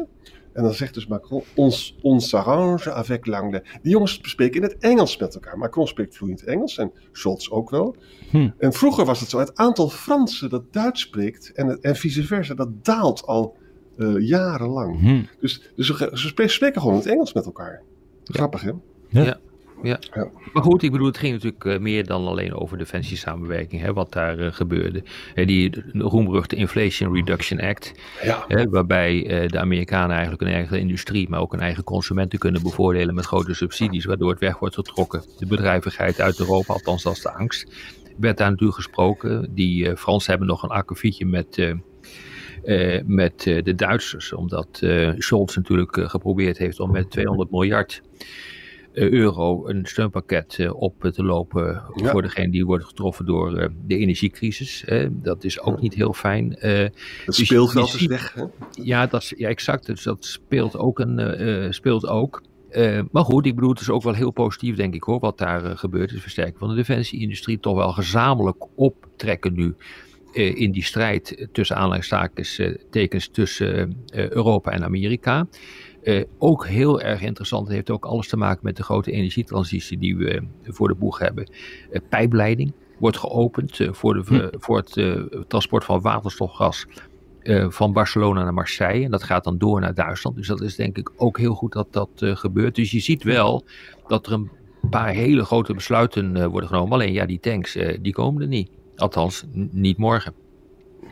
en 0.54 0.62
dan 0.62 0.74
zegt 0.74 0.94
dus 0.94 1.06
Macron, 1.06 1.42
ons, 1.54 1.96
ons 2.02 2.34
arrange 2.34 2.92
avec 2.92 3.26
l'anglais. 3.26 3.62
Die 3.82 3.92
jongens 3.92 4.18
spreken 4.22 4.62
in 4.62 4.68
het 4.68 4.78
Engels 4.78 5.16
met 5.16 5.34
elkaar. 5.34 5.58
Macron 5.58 5.86
spreekt 5.86 6.16
vloeiend 6.16 6.44
Engels 6.44 6.78
en 6.78 6.92
Scholz 7.12 7.50
ook 7.50 7.70
wel. 7.70 7.96
Hm. 8.30 8.50
En 8.58 8.72
vroeger 8.72 9.04
was 9.04 9.20
het 9.20 9.30
zo, 9.30 9.38
het 9.38 9.56
aantal 9.56 9.88
Fransen 9.88 10.50
dat 10.50 10.72
Duits 10.72 11.00
spreekt 11.00 11.52
en, 11.52 11.80
en 11.80 11.96
vice 11.96 12.24
versa, 12.24 12.54
dat 12.54 12.84
daalt 12.84 13.26
al 13.26 13.56
uh, 13.96 14.28
jarenlang. 14.28 15.00
Hm. 15.00 15.22
Dus, 15.40 15.70
dus 15.76 15.86
ze, 15.86 16.10
ze, 16.12 16.48
spreken 16.48 16.80
gewoon 16.80 16.96
het 16.96 17.06
Engels 17.06 17.32
met 17.32 17.44
elkaar. 17.44 17.82
Grappig, 18.24 18.62
hè? 18.62 18.72
Ja. 19.08 19.22
ja. 19.22 19.38
Ja. 19.84 19.98
maar 20.52 20.62
goed, 20.62 20.82
ik 20.82 20.90
bedoel, 20.90 21.06
het 21.06 21.18
ging 21.18 21.32
natuurlijk 21.32 21.64
uh, 21.64 21.78
meer 21.78 22.06
dan 22.06 22.26
alleen 22.26 22.54
over 22.54 22.78
defensiesamenwerking, 22.78 23.82
hè, 23.82 23.92
wat 23.92 24.12
daar 24.12 24.38
uh, 24.38 24.52
gebeurde. 24.52 25.02
Uh, 25.34 25.46
die 25.46 25.84
roemruchte 25.92 26.56
Inflation 26.56 27.14
Reduction 27.14 27.60
Act, 27.60 27.92
ja. 28.22 28.66
waarbij 28.70 29.46
de 29.46 29.58
Amerikanen 29.58 30.10
eigenlijk 30.10 30.42
een 30.42 30.48
eigen 30.48 30.78
industrie, 30.78 31.28
maar 31.28 31.40
ook 31.40 31.52
een 31.52 31.60
eigen 31.60 31.84
consumenten 31.84 32.38
kunnen 32.38 32.62
bevoordelen 32.62 33.14
met 33.14 33.26
grote 33.26 33.54
subsidies, 33.54 34.04
waardoor 34.04 34.30
het 34.30 34.40
weg 34.40 34.58
wordt 34.58 34.74
getrokken. 34.74 35.22
De 35.38 35.46
bedrijvigheid 35.46 36.20
uit 36.20 36.38
Europa, 36.38 36.72
althans 36.72 37.02
dat 37.02 37.12
is 37.12 37.22
de 37.22 37.32
angst, 37.32 37.66
werd 38.16 38.38
daar 38.38 38.50
natuurlijk 38.50 38.78
gesproken. 38.78 39.54
Die 39.54 39.96
Fransen 39.96 40.30
hebben 40.30 40.48
nog 40.48 40.62
een 40.62 40.68
akkefietje 40.68 41.26
met 41.26 41.58
uh, 42.64 43.00
met 43.06 43.46
uh, 43.46 43.62
de 43.62 43.74
Duitsers. 43.74 44.32
Omdat 44.32 44.80
uh, 44.84 45.12
Scholz 45.18 45.56
natuurlijk 45.56 46.10
geprobeerd 46.10 46.58
heeft 46.58 46.80
om 46.80 46.90
met 46.90 47.10
200 47.10 47.50
miljard 47.50 48.02
euro 48.94 49.68
een 49.68 49.86
steunpakket 49.86 50.72
op 50.72 51.10
te 51.12 51.22
lopen 51.22 51.82
ja. 51.94 52.10
voor 52.10 52.22
degene 52.22 52.50
die 52.50 52.66
wordt 52.66 52.84
getroffen 52.84 53.26
door 53.26 53.72
de 53.86 53.96
energiecrisis. 53.96 54.84
dat 55.10 55.44
is 55.44 55.60
ook 55.60 55.80
niet 55.80 55.94
heel 55.94 56.12
fijn. 56.12 56.56
het 56.58 56.92
dus 57.24 57.36
speelveld 57.36 57.94
is 57.94 58.06
weg. 58.06 58.34
Hè? 58.34 58.44
Ja, 58.70 59.06
dat 59.06 59.22
is, 59.22 59.34
ja, 59.36 59.48
exact. 59.48 59.86
Dus 59.86 60.02
dat 60.02 60.24
speelt 60.24 60.76
ook. 60.76 60.98
Een, 60.98 61.74
speelt 61.74 62.06
ook. 62.06 62.42
maar 63.10 63.24
goed, 63.24 63.46
ik 63.46 63.54
bedoel, 63.54 63.70
het 63.70 63.80
is 63.80 63.90
ook 63.90 64.02
wel 64.02 64.14
heel 64.14 64.30
positief, 64.30 64.76
denk 64.76 64.94
ik 64.94 65.02
hoor, 65.02 65.20
wat 65.20 65.38
daar 65.38 65.78
gebeurt. 65.78 66.10
Het 66.10 66.20
versterken 66.20 66.58
van 66.58 66.68
de 66.68 66.74
defensieindustrie, 66.74 67.60
toch 67.60 67.76
wel 67.76 67.92
gezamenlijk 67.92 68.66
optrekken 68.74 69.52
nu 69.52 69.74
uh, 70.34 70.56
in 70.56 70.72
die 70.72 70.84
strijd 70.84 71.48
tussen 71.52 71.76
aanleidingstekens 71.76 72.60
tekens 72.90 73.28
tussen 73.28 73.96
Europa 74.12 74.70
en 74.70 74.84
Amerika. 74.84 75.46
Ook 76.38 76.66
heel 76.66 77.00
erg 77.00 77.22
interessant, 77.22 77.66
het 77.66 77.74
heeft 77.74 77.90
ook 77.90 78.04
alles 78.04 78.28
te 78.28 78.36
maken 78.36 78.60
met 78.62 78.76
de 78.76 78.82
grote 78.82 79.12
energietransitie 79.12 79.98
die 79.98 80.16
we 80.16 80.42
voor 80.62 80.88
de 80.88 80.94
boeg 80.94 81.18
hebben. 81.18 81.48
pijpleiding 82.08 82.72
wordt 82.98 83.16
geopend 83.16 83.80
voor, 83.90 84.14
de, 84.14 84.22
hm. 84.26 84.58
voor 84.58 84.76
het 84.76 85.48
transport 85.48 85.84
van 85.84 86.00
waterstofgas 86.00 86.86
van 87.68 87.92
Barcelona 87.92 88.42
naar 88.42 88.54
Marseille. 88.54 89.04
En 89.04 89.10
dat 89.10 89.22
gaat 89.22 89.44
dan 89.44 89.58
door 89.58 89.80
naar 89.80 89.94
Duitsland. 89.94 90.36
Dus 90.36 90.46
dat 90.46 90.60
is 90.60 90.76
denk 90.76 90.96
ik 90.98 91.10
ook 91.16 91.38
heel 91.38 91.54
goed 91.54 91.72
dat 91.72 91.86
dat 91.90 92.10
gebeurt. 92.16 92.74
Dus 92.74 92.90
je 92.90 93.00
ziet 93.00 93.22
wel 93.22 93.64
dat 94.06 94.26
er 94.26 94.32
een 94.32 94.50
een 94.84 94.90
paar 94.90 95.08
hele 95.08 95.44
grote 95.44 95.74
besluiten 95.74 96.50
worden 96.50 96.68
genomen. 96.68 96.92
Alleen 96.92 97.12
ja, 97.12 97.26
die 97.26 97.40
tanks, 97.40 97.78
die 98.00 98.12
komen 98.12 98.42
er 98.42 98.48
niet. 98.48 98.70
Althans, 98.96 99.44
niet 99.70 99.98
morgen. 99.98 100.34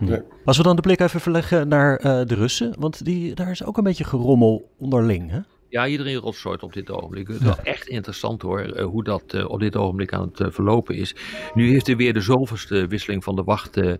Nee. 0.09 0.21
Als 0.45 0.57
we 0.57 0.63
dan 0.63 0.77
de 0.77 0.83
blik 0.83 1.01
even 1.01 1.21
verleggen 1.21 1.69
naar 1.69 1.99
de 2.01 2.35
Russen, 2.35 2.75
want 2.79 3.05
die, 3.05 3.35
daar 3.35 3.51
is 3.51 3.65
ook 3.65 3.77
een 3.77 3.85
beetje 3.85 4.05
gerommel 4.05 4.71
onderling. 4.79 5.31
Hè? 5.31 5.39
Ja, 5.73 5.87
iedereen 5.87 6.17
rotsoort 6.17 6.63
op 6.63 6.73
dit 6.73 6.91
ogenblik. 6.91 7.27
Het 7.27 7.37
is 7.37 7.43
wel 7.43 7.59
echt 7.63 7.89
interessant 7.89 8.43
hoor, 8.43 8.61
eh, 8.61 8.85
hoe 8.85 9.05
dat 9.05 9.35
uh, 9.35 9.51
op 9.51 9.61
dit 9.61 9.77
ogenblik 9.77 10.13
aan 10.13 10.29
het 10.29 10.41
uh, 10.41 10.47
verlopen 10.51 10.95
is. 10.95 11.15
Nu 11.55 11.71
heeft 11.71 11.89
er 11.89 11.97
weer 11.97 12.13
de 12.13 12.21
zoveelste 12.21 12.87
wisseling 12.87 13.25
van 13.25 13.37
de 13.37 13.43
wacht 13.43 13.77
uh, 13.77 13.95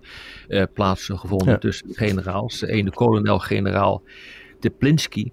plaatsgevonden 0.75 1.49
ja. 1.49 1.59
tussen 1.59 1.89
de 1.89 1.95
generaals. 1.95 2.59
De 2.59 2.73
ene 2.73 2.91
kolonel-generaal 2.91 4.03
Teplinski, 4.61 5.33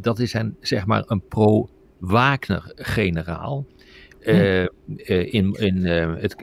dat 0.00 0.18
is 0.18 0.34
een, 0.34 0.56
zeg 0.60 0.86
maar 0.86 1.04
een 1.06 1.22
pro-Wagner-generaal. 1.28 3.66
In, 4.20 5.54
in, 5.54 5.86
het, 5.86 6.34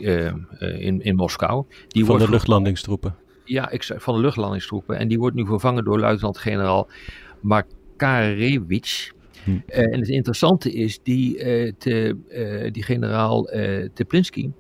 in, 0.60 1.02
in 1.02 1.16
Moskou. 1.16 1.66
Die 1.88 2.06
van 2.06 2.12
wordt 2.12 2.26
de 2.26 2.32
luchtlandingstroepen. 2.32 3.16
Ja, 3.48 3.70
ik, 3.70 3.84
van 3.84 4.16
de 4.16 4.22
luchtlandingstroepen. 4.22 4.98
En 4.98 5.08
die 5.08 5.20
wordt 5.20 5.36
nu 5.36 5.46
vervangen 5.46 5.84
door 5.84 6.00
luitenant-generaal 6.00 6.88
Makarewicz. 7.40 9.12
Hm. 9.44 9.58
Eh, 9.68 9.94
en 9.94 10.00
het 10.00 10.10
interessante 10.10 10.74
is, 10.74 11.00
die, 11.04 11.38
uh, 11.38 11.72
te, 11.78 12.18
uh, 12.30 12.72
die 12.72 12.84
generaal 12.84 13.50
Teplinski, 13.94 14.52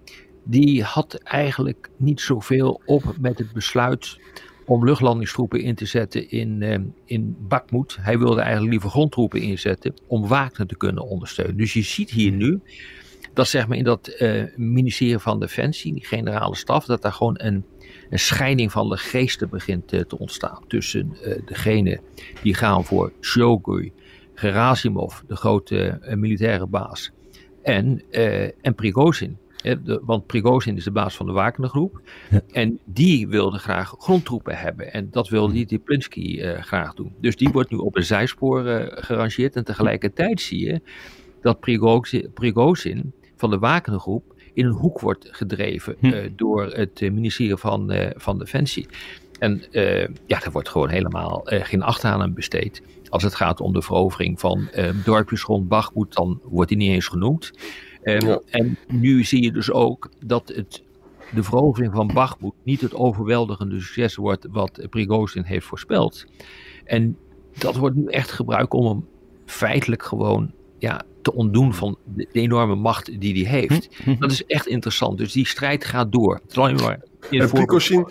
die 0.44 0.84
had 0.84 1.14
eigenlijk 1.14 1.90
niet 1.98 2.22
zoveel 2.22 2.82
op 2.86 3.16
met 3.20 3.38
het 3.38 3.52
besluit 3.54 4.20
om 4.66 4.86
luchtlandingstroepen 4.86 5.62
in 5.62 5.76
te 5.76 5.86
zetten 5.86 6.30
in, 6.30 6.94
in 7.06 7.36
Bakhmut. 7.40 7.98
Hij 8.02 8.20
wilde 8.20 8.42
eigenlijk 8.42 8.72
liever 8.72 8.90
grondtroepen 8.90 9.42
inzetten 9.42 9.94
om 10.08 10.28
Wagner 10.28 10.68
te 10.68 10.78
kunnen 10.78 11.08
ondersteunen. 11.08 11.58
Dus 11.58 11.74
je 11.74 11.82
ziet 11.82 12.10
hier 12.10 12.32
nu 12.32 12.60
dat 13.38 13.48
zeg 13.48 13.68
maar 13.68 13.78
in 13.78 13.84
dat 13.84 14.16
ministerie 14.56 15.18
van 15.18 15.40
Defensie, 15.40 15.94
die 15.94 16.06
generale 16.06 16.56
staf, 16.56 16.86
dat 16.86 17.02
daar 17.02 17.14
gewoon 17.14 17.36
een, 17.38 17.66
een 18.10 18.20
scheiding 18.20 18.72
van 18.72 18.90
de 18.90 18.98
geesten 18.98 19.50
begint 19.50 19.88
te 19.88 20.18
ontstaan. 20.18 20.64
Tussen 20.68 21.18
degene 21.46 22.00
die 22.42 22.54
gaan 22.54 22.86
voor 22.86 23.12
Shogun 23.22 23.92
Gerasimov, 24.40 25.20
de 25.28 25.36
grote 25.36 26.00
uh, 26.02 26.14
militaire 26.14 26.68
baas, 26.68 27.12
en, 27.64 28.04
uh, 28.12 28.44
en 28.44 28.76
Prigozhin. 28.76 29.38
De, 29.62 30.02
want 30.06 30.26
Prigozhin 30.26 30.76
is 30.76 30.84
de 30.84 30.92
baas 30.92 31.16
van 31.16 31.26
de 31.26 31.32
Wagnergroep. 31.32 32.02
Ja. 32.30 32.42
En 32.52 32.80
die 32.86 33.28
wilde 33.28 33.58
graag 33.58 33.96
grondtroepen 33.98 34.58
hebben. 34.58 34.94
En 34.94 35.08
dat 35.12 35.30
wilde 35.30 35.54
die 35.54 35.66
Teplinski 35.66 36.42
uh, 36.42 36.62
graag 36.62 36.94
doen. 36.94 37.16
Dus 37.22 37.36
die 37.36 37.50
wordt 37.50 37.72
nu 37.72 37.78
op 37.78 37.96
een 37.96 38.04
zijspoor 38.04 38.90
gerangeerd. 38.92 39.56
En 39.56 39.64
tegelijkertijd 39.64 40.42
zie 40.42 40.66
je 40.66 40.82
dat 41.42 41.60
Prigozhin, 41.60 42.32
Prigozhin 42.34 43.14
van 43.38 43.50
de 43.50 43.60
Wagnergroep 43.60 44.36
in 44.54 44.66
een 44.66 44.72
hoek 44.72 45.00
wordt 45.00 45.28
gedreven 45.32 45.96
hm. 46.00 46.30
door 46.36 46.66
het 46.66 47.02
ministerie 47.02 47.58
van, 47.58 47.94
van 48.16 48.38
Defensie. 48.38 48.88
En 49.40 49.64
ja, 50.26 50.44
er 50.44 50.52
wordt 50.52 50.70
gewoon 50.70 50.90
helemaal 50.90 51.42
geen 51.44 51.84
acht 51.84 52.04
aan 52.04 52.22
hem 52.22 52.34
besteed. 52.34 52.82
Als 53.10 53.24
het 53.24 53.36
gaat 53.36 53.62
om 53.62 53.74
de 53.74 53.82
verovering 53.82 54.40
van 54.40 54.70
uh, 54.76 54.90
dorpjes 55.04 55.42
rond 55.42 55.68
Bachmoed, 55.68 56.14
dan 56.14 56.40
wordt 56.44 56.70
die 56.70 56.78
niet 56.78 56.90
eens 56.92 57.08
genoemd. 57.08 57.52
Um, 58.04 58.40
En 58.50 58.78
nu 58.88 59.24
zie 59.24 59.44
je 59.44 59.52
dus 59.52 59.72
ook 59.72 60.10
dat 60.26 60.48
het, 60.56 60.84
de 61.34 61.44
verovering 61.44 61.94
van 61.94 62.12
Bachmoed 62.14 62.54
niet 62.64 62.82
het 62.82 62.94
overweldigende 62.94 63.82
succes 63.82 64.16
wordt 64.16 64.48
wat 64.52 64.88
Prigozhin 64.90 65.44
heeft 65.44 65.66
voorspeld. 65.66 66.26
En 66.86 67.18
dat 67.58 67.76
wordt 67.76 67.96
nu 67.96 68.06
echt 68.06 68.32
gebruikt 68.32 68.74
om 68.74 68.86
hem 68.86 69.06
feitelijk 69.46 70.04
gewoon 70.04 70.52
ja, 70.78 71.02
te 71.28 71.34
ontdoen 71.34 71.74
van 71.74 71.98
de, 72.04 72.28
enorme 72.32 72.76
macht 72.76 73.20
die 73.20 73.46
hij 73.46 73.60
heeft. 73.60 73.90
Hm, 73.96 74.12
hm. 74.12 74.20
Dat 74.20 74.32
is 74.32 74.46
echt 74.46 74.68
interessant. 74.68 75.18
Dus 75.18 75.32
die 75.32 75.48
strijd 75.48 75.86
gaat 75.86 76.12
door. 76.12 76.34
Het 76.34 76.52
is 76.52 76.58
alleen 76.58 76.76
maar 76.76 77.00
en 77.30 77.50
Prigozhin, 77.50 78.06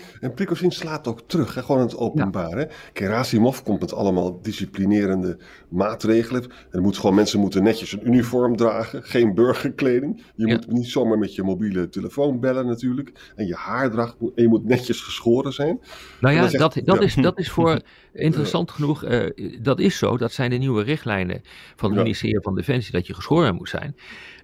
en 0.61 0.71
slaat 0.71 1.07
ook 1.07 1.21
terug, 1.27 1.55
hè, 1.55 1.61
gewoon 1.61 1.81
in 1.81 1.87
het 1.87 1.97
openbaar. 1.97 2.59
Ja. 2.59 2.67
Kerasimov 2.93 3.61
komt 3.61 3.79
met 3.79 3.93
allemaal 3.93 4.41
disciplinerende 4.41 5.37
maatregelen. 5.69 6.51
En 6.71 6.81
moet 6.81 6.97
gewoon, 6.97 7.15
mensen 7.15 7.39
moeten 7.39 7.63
netjes 7.63 7.91
een 7.91 8.07
uniform 8.07 8.55
dragen, 8.55 9.03
geen 9.03 9.33
burgerkleding. 9.33 10.23
Je 10.35 10.47
moet 10.47 10.71
niet 10.71 10.87
zomaar 10.87 11.17
met 11.17 11.35
je 11.35 11.43
mobiele 11.43 11.89
telefoon 11.89 12.39
bellen 12.39 12.65
natuurlijk. 12.65 13.11
En 13.35 13.47
je 13.47 13.55
haardracht, 13.55 14.15
en 14.19 14.43
je 14.43 14.47
moet 14.47 14.65
netjes 14.65 15.01
geschoren 15.01 15.53
zijn. 15.53 15.79
Nou 16.19 16.35
ja, 16.35 16.41
dat, 16.41 16.81
dat, 16.83 17.01
Is, 17.01 17.15
dat 17.15 17.39
is 17.39 17.49
voor, 17.49 17.81
interessant 18.13 18.71
genoeg, 18.71 19.05
uh, 19.05 19.59
dat 19.61 19.79
is 19.79 19.97
zo. 19.97 20.17
Dat 20.17 20.31
zijn 20.31 20.49
de 20.49 20.57
nieuwe 20.57 20.83
richtlijnen 20.83 21.41
van 21.75 21.89
het 21.89 21.99
ministerie 21.99 22.41
van 22.41 22.55
Defensie, 22.55 22.91
dat 22.91 23.07
je 23.07 23.13
geschoren 23.13 23.55
moet 23.55 23.69
zijn. 23.69 23.95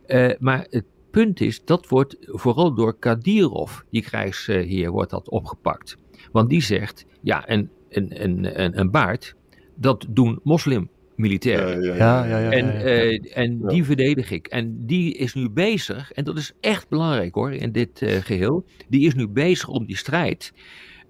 Uh, 0.07 0.31
maar 0.39 0.65
het 0.69 0.83
punt 1.13 1.41
is, 1.41 1.65
dat 1.65 1.87
wordt 1.87 2.17
vooral 2.19 2.73
door 2.73 2.99
Kadirov, 2.99 3.79
die 3.89 4.01
krijgsheer, 4.01 4.91
wordt 4.91 5.11
dat 5.11 5.29
opgepakt. 5.29 5.97
Want 6.31 6.49
die 6.49 6.61
zegt, 6.61 7.05
ja, 7.21 7.49
een, 7.49 7.69
een, 7.89 8.23
een, 8.23 8.79
een 8.79 8.91
baard, 8.91 9.35
dat 9.75 10.05
doen 10.09 10.39
moslimmilitairen. 10.43 11.81
Ja, 11.81 11.95
ja, 11.95 12.25
ja. 12.25 12.39
ja, 12.39 12.51
en, 12.51 12.65
uh, 12.65 13.37
en 13.37 13.67
die 13.67 13.83
verdedig 13.83 14.31
ik. 14.31 14.47
En 14.47 14.85
die 14.85 15.13
is 15.13 15.33
nu 15.33 15.49
bezig, 15.49 16.11
en 16.11 16.23
dat 16.23 16.37
is 16.37 16.53
echt 16.59 16.89
belangrijk 16.89 17.35
hoor, 17.35 17.53
in 17.53 17.71
dit 17.71 18.01
uh, 18.01 18.11
geheel. 18.11 18.65
Die 18.89 19.05
is 19.05 19.13
nu 19.13 19.27
bezig 19.27 19.67
om 19.67 19.85
die 19.85 19.97
strijd 19.97 20.53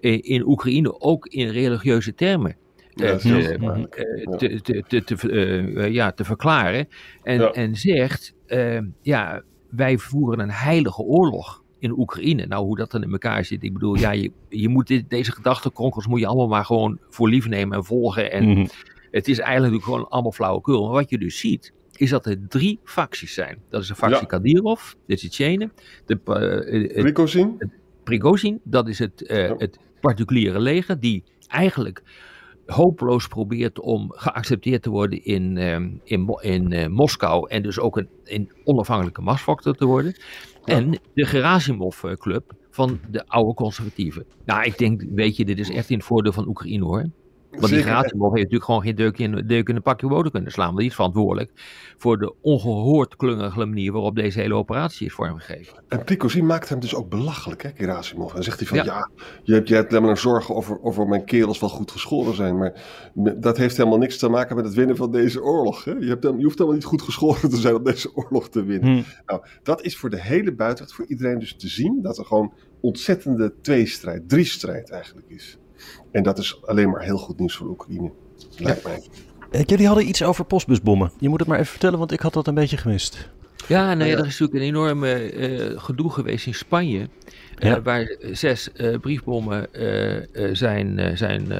uh, 0.00 0.18
in 0.22 0.46
Oekraïne 0.46 1.00
ook 1.00 1.26
in 1.26 1.48
religieuze 1.48 2.14
termen 2.14 2.56
ja, 2.94 3.16
te, 3.16 4.60
te, 4.62 4.82
te, 4.88 5.04
te, 5.04 5.88
ja, 5.90 6.12
te 6.12 6.24
verklaren. 6.24 6.88
En, 7.22 7.40
ja. 7.40 7.50
en 7.50 7.74
zegt, 7.74 8.34
ja, 9.02 9.42
wij 9.76 9.98
voeren 9.98 10.38
een 10.38 10.50
heilige 10.50 11.02
oorlog 11.02 11.62
in 11.78 11.98
Oekraïne. 11.98 12.46
Nou, 12.46 12.64
hoe 12.64 12.76
dat 12.76 12.90
dan 12.90 13.02
in 13.02 13.12
elkaar 13.12 13.44
zit. 13.44 13.62
Ik 13.62 13.72
bedoel, 13.72 13.94
ja, 13.94 14.10
je, 14.10 14.30
je 14.48 14.68
moet 14.68 14.86
dit, 14.86 15.10
deze 15.10 15.32
gedachtenkronkels 15.32 16.06
moet 16.06 16.20
je 16.20 16.26
allemaal 16.26 16.48
maar 16.48 16.64
gewoon 16.64 16.98
voor 17.08 17.28
lief 17.28 17.48
nemen 17.48 17.76
en 17.76 17.84
volgen. 17.84 18.32
En 18.32 18.44
mm 18.44 18.54
-hmm. 18.54 18.68
het 19.10 19.28
is 19.28 19.38
eigenlijk 19.38 19.82
gewoon 19.82 20.08
allemaal 20.08 20.32
flauwekul. 20.32 20.84
Maar 20.84 20.92
wat 20.92 21.10
je 21.10 21.18
dus 21.18 21.38
ziet, 21.38 21.72
is 21.96 22.10
dat 22.10 22.26
er 22.26 22.48
drie 22.48 22.78
facties 22.84 23.34
zijn. 23.34 23.58
Dat 23.68 23.82
is 23.82 23.88
de 23.88 23.94
factie 23.94 24.20
ja. 24.20 24.26
Kadyrov, 24.26 24.92
de 25.06 25.16
Tsjetsjenen. 25.16 25.72
De, 26.06 26.18
uh, 26.26 27.02
Prigozhin. 27.02 27.72
Prigozhin, 28.04 28.60
dat 28.64 28.88
is 28.88 28.98
het, 28.98 29.24
uh, 29.26 29.48
ja. 29.48 29.54
het 29.58 29.78
particuliere 30.00 30.60
leger, 30.60 31.00
die 31.00 31.22
eigenlijk 31.48 32.02
hopeloos 32.66 33.28
probeert 33.28 33.80
om 33.80 34.12
geaccepteerd 34.14 34.82
te 34.82 34.90
worden 34.90 35.24
in, 35.24 35.56
uh, 35.56 35.74
in, 36.04 36.38
in 36.40 36.72
uh, 36.72 36.86
Moskou 36.86 37.48
en 37.48 37.62
dus 37.62 37.78
ook 37.78 37.96
een, 37.96 38.08
een 38.24 38.52
onafhankelijke 38.64 39.22
machtsfactor 39.22 39.74
te 39.74 39.86
worden. 39.86 40.16
Ja. 40.64 40.76
En 40.76 40.98
de 41.14 41.24
Gerasimov 41.24 42.04
Club 42.18 42.52
van 42.70 43.00
de 43.10 43.26
oude 43.26 43.54
conservatieven. 43.54 44.24
Nou, 44.44 44.64
ik 44.64 44.78
denk, 44.78 45.04
weet 45.10 45.36
je, 45.36 45.44
dit 45.44 45.58
is 45.58 45.70
echt 45.70 45.90
in 45.90 45.96
het 45.96 46.06
voordeel 46.06 46.32
van 46.32 46.48
Oekraïne 46.48 46.84
hoor. 46.84 47.10
Want 47.58 47.72
die 47.72 47.82
Gerasimov 47.82 48.32
heeft 48.32 48.34
natuurlijk 48.34 48.64
gewoon 48.64 48.82
geen 48.82 48.94
deuk 48.94 49.18
in, 49.18 49.46
deuk 49.46 49.68
in 49.68 49.76
een 49.76 49.82
pakje 49.82 50.08
woorden 50.08 50.32
kunnen 50.32 50.52
slaan. 50.52 50.66
Want 50.66 50.78
die 50.78 50.88
is 50.88 50.94
verantwoordelijk 50.94 51.50
voor 51.96 52.18
de 52.18 52.34
ongehoord 52.40 53.16
klungige 53.16 53.58
manier 53.58 53.92
waarop 53.92 54.16
deze 54.16 54.40
hele 54.40 54.54
operatie 54.54 55.06
is 55.06 55.12
vormgegeven. 55.12 55.82
En 55.88 56.04
Prigozhin 56.04 56.46
maakt 56.46 56.68
hem 56.68 56.80
dus 56.80 56.94
ook 56.94 57.08
belachelijk, 57.08 57.62
hè, 57.62 57.70
Gerasimov. 57.74 58.32
Dan 58.32 58.42
zegt 58.42 58.58
hij 58.58 58.68
van, 58.68 58.76
ja, 58.76 58.84
ja 58.84 59.08
je, 59.42 59.54
hebt, 59.54 59.68
je 59.68 59.74
hebt 59.74 59.90
alleen 59.90 60.04
maar 60.04 60.18
zorgen 60.18 60.54
over, 60.54 60.82
over 60.82 61.06
mijn 61.06 61.24
kerels 61.24 61.60
wel 61.60 61.68
goed 61.68 61.90
geschoren 61.90 62.34
zijn. 62.34 62.58
Maar 62.58 62.82
dat 63.36 63.56
heeft 63.56 63.76
helemaal 63.76 63.98
niks 63.98 64.18
te 64.18 64.28
maken 64.28 64.56
met 64.56 64.64
het 64.64 64.74
winnen 64.74 64.96
van 64.96 65.10
deze 65.10 65.42
oorlog. 65.42 65.84
Hè? 65.84 65.92
Je, 65.92 66.08
hebt, 66.08 66.22
je 66.22 66.28
hoeft 66.28 66.58
helemaal 66.58 66.72
niet 66.72 66.84
goed 66.84 67.02
geschoren 67.02 67.50
te 67.50 67.56
zijn 67.56 67.74
om 67.74 67.84
deze 67.84 68.14
oorlog 68.16 68.48
te 68.48 68.64
winnen. 68.64 68.92
Hmm. 68.92 69.04
Nou, 69.26 69.42
dat 69.62 69.82
is 69.82 69.96
voor 69.96 70.10
de 70.10 70.20
hele 70.20 70.54
buitenwereld, 70.54 70.96
voor 70.96 71.06
iedereen 71.06 71.38
dus 71.38 71.56
te 71.56 71.68
zien, 71.68 72.02
dat 72.02 72.18
er 72.18 72.24
gewoon 72.24 72.52
ontzettende 72.80 73.54
tweestrijd, 73.60 74.28
driestrijd 74.28 74.90
eigenlijk 74.90 75.28
is. 75.28 75.58
En 76.10 76.22
dat 76.22 76.38
is 76.38 76.62
alleen 76.64 76.90
maar 76.90 77.02
heel 77.02 77.18
goed 77.18 77.38
nieuws 77.38 77.56
voor 77.56 77.68
Oekraïne, 77.68 78.12
lijkt 78.56 78.84
mij. 78.84 79.02
Jullie 79.64 79.86
hadden 79.86 80.08
iets 80.08 80.22
over 80.22 80.44
postbusbommen. 80.44 81.12
Je 81.18 81.28
moet 81.28 81.40
het 81.40 81.48
maar 81.48 81.58
even 81.58 81.70
vertellen, 81.70 81.98
want 81.98 82.12
ik 82.12 82.20
had 82.20 82.32
dat 82.32 82.46
een 82.46 82.54
beetje 82.54 82.76
gemist. 82.76 83.32
Ja, 83.68 83.94
nou 83.94 84.10
ja, 84.10 84.16
er 84.16 84.26
is 84.26 84.38
natuurlijk 84.38 84.54
een 84.54 84.60
enorme 84.60 85.32
uh, 85.32 85.80
gedoe 85.80 86.10
geweest 86.10 86.46
in 86.46 86.54
Spanje. 86.54 86.98
Uh, 87.58 87.70
ja. 87.70 87.82
Waar 87.82 88.16
zes 88.20 88.70
uh, 88.76 88.98
briefbommen 88.98 89.68
zijn, 90.52 91.16
zijn 91.18 91.52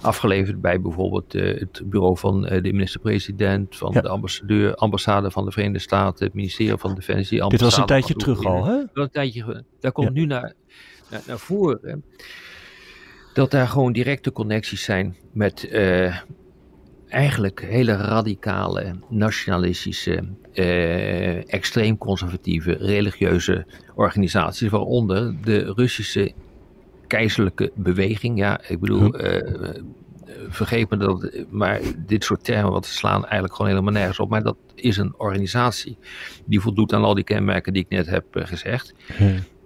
afgeleverd 0.00 0.60
bij 0.60 0.80
bijvoorbeeld 0.80 1.32
het 1.32 1.82
bureau 1.84 2.18
van 2.18 2.42
de 2.42 2.60
minister-president, 2.72 3.76
van 3.76 3.92
ja. 3.92 4.00
de 4.00 4.08
ambassadeur, 4.08 4.74
ambassade 4.74 5.30
van 5.30 5.44
de 5.44 5.50
Verenigde 5.50 5.78
Staten, 5.78 6.24
het 6.26 6.34
ministerie 6.34 6.76
van 6.76 6.94
Defensie. 6.94 7.48
Dit 7.48 7.60
was 7.60 7.76
een 7.76 7.86
tijdje 7.86 8.14
terug 8.14 8.44
al, 8.44 8.64
hè? 8.64 8.82
een 8.92 9.10
tijdje, 9.10 9.64
daar 9.80 9.92
komt 9.92 10.08
ja. 10.08 10.12
nu 10.12 10.26
naar, 10.26 10.54
naar, 11.10 11.22
naar 11.26 11.38
voren 11.38 12.04
dat 13.38 13.50
daar 13.50 13.68
gewoon 13.68 13.92
directe 13.92 14.32
connecties 14.32 14.82
zijn 14.82 15.16
met 15.32 15.68
uh, 15.72 16.16
eigenlijk 17.08 17.62
hele 17.62 17.96
radicale, 17.96 18.94
nationalistische, 19.08 20.24
uh, 20.54 21.52
extreem 21.52 21.98
conservatieve, 21.98 22.72
religieuze 22.72 23.66
organisaties, 23.94 24.68
waaronder 24.68 25.34
de 25.42 25.72
Russische 25.72 26.32
keizerlijke 27.06 27.72
beweging. 27.74 28.38
Ja, 28.38 28.60
ik 28.68 28.80
bedoel, 28.80 29.24
uh, 29.24 29.42
vergeet 30.48 30.90
me 30.90 30.96
dat, 30.96 31.44
maar 31.50 31.80
dit 32.06 32.24
soort 32.24 32.44
termen 32.44 32.72
wat 32.72 32.86
slaan 32.86 33.22
eigenlijk 33.22 33.54
gewoon 33.54 33.70
helemaal 33.70 33.92
nergens 33.92 34.18
op. 34.18 34.30
Maar 34.30 34.42
dat 34.42 34.56
is 34.74 34.96
een 34.96 35.14
organisatie 35.18 35.98
die 36.44 36.60
voldoet 36.60 36.92
aan 36.92 37.04
al 37.04 37.14
die 37.14 37.24
kenmerken 37.24 37.72
die 37.72 37.82
ik 37.82 37.88
net 37.88 38.06
heb 38.06 38.24
gezegd. 38.32 38.94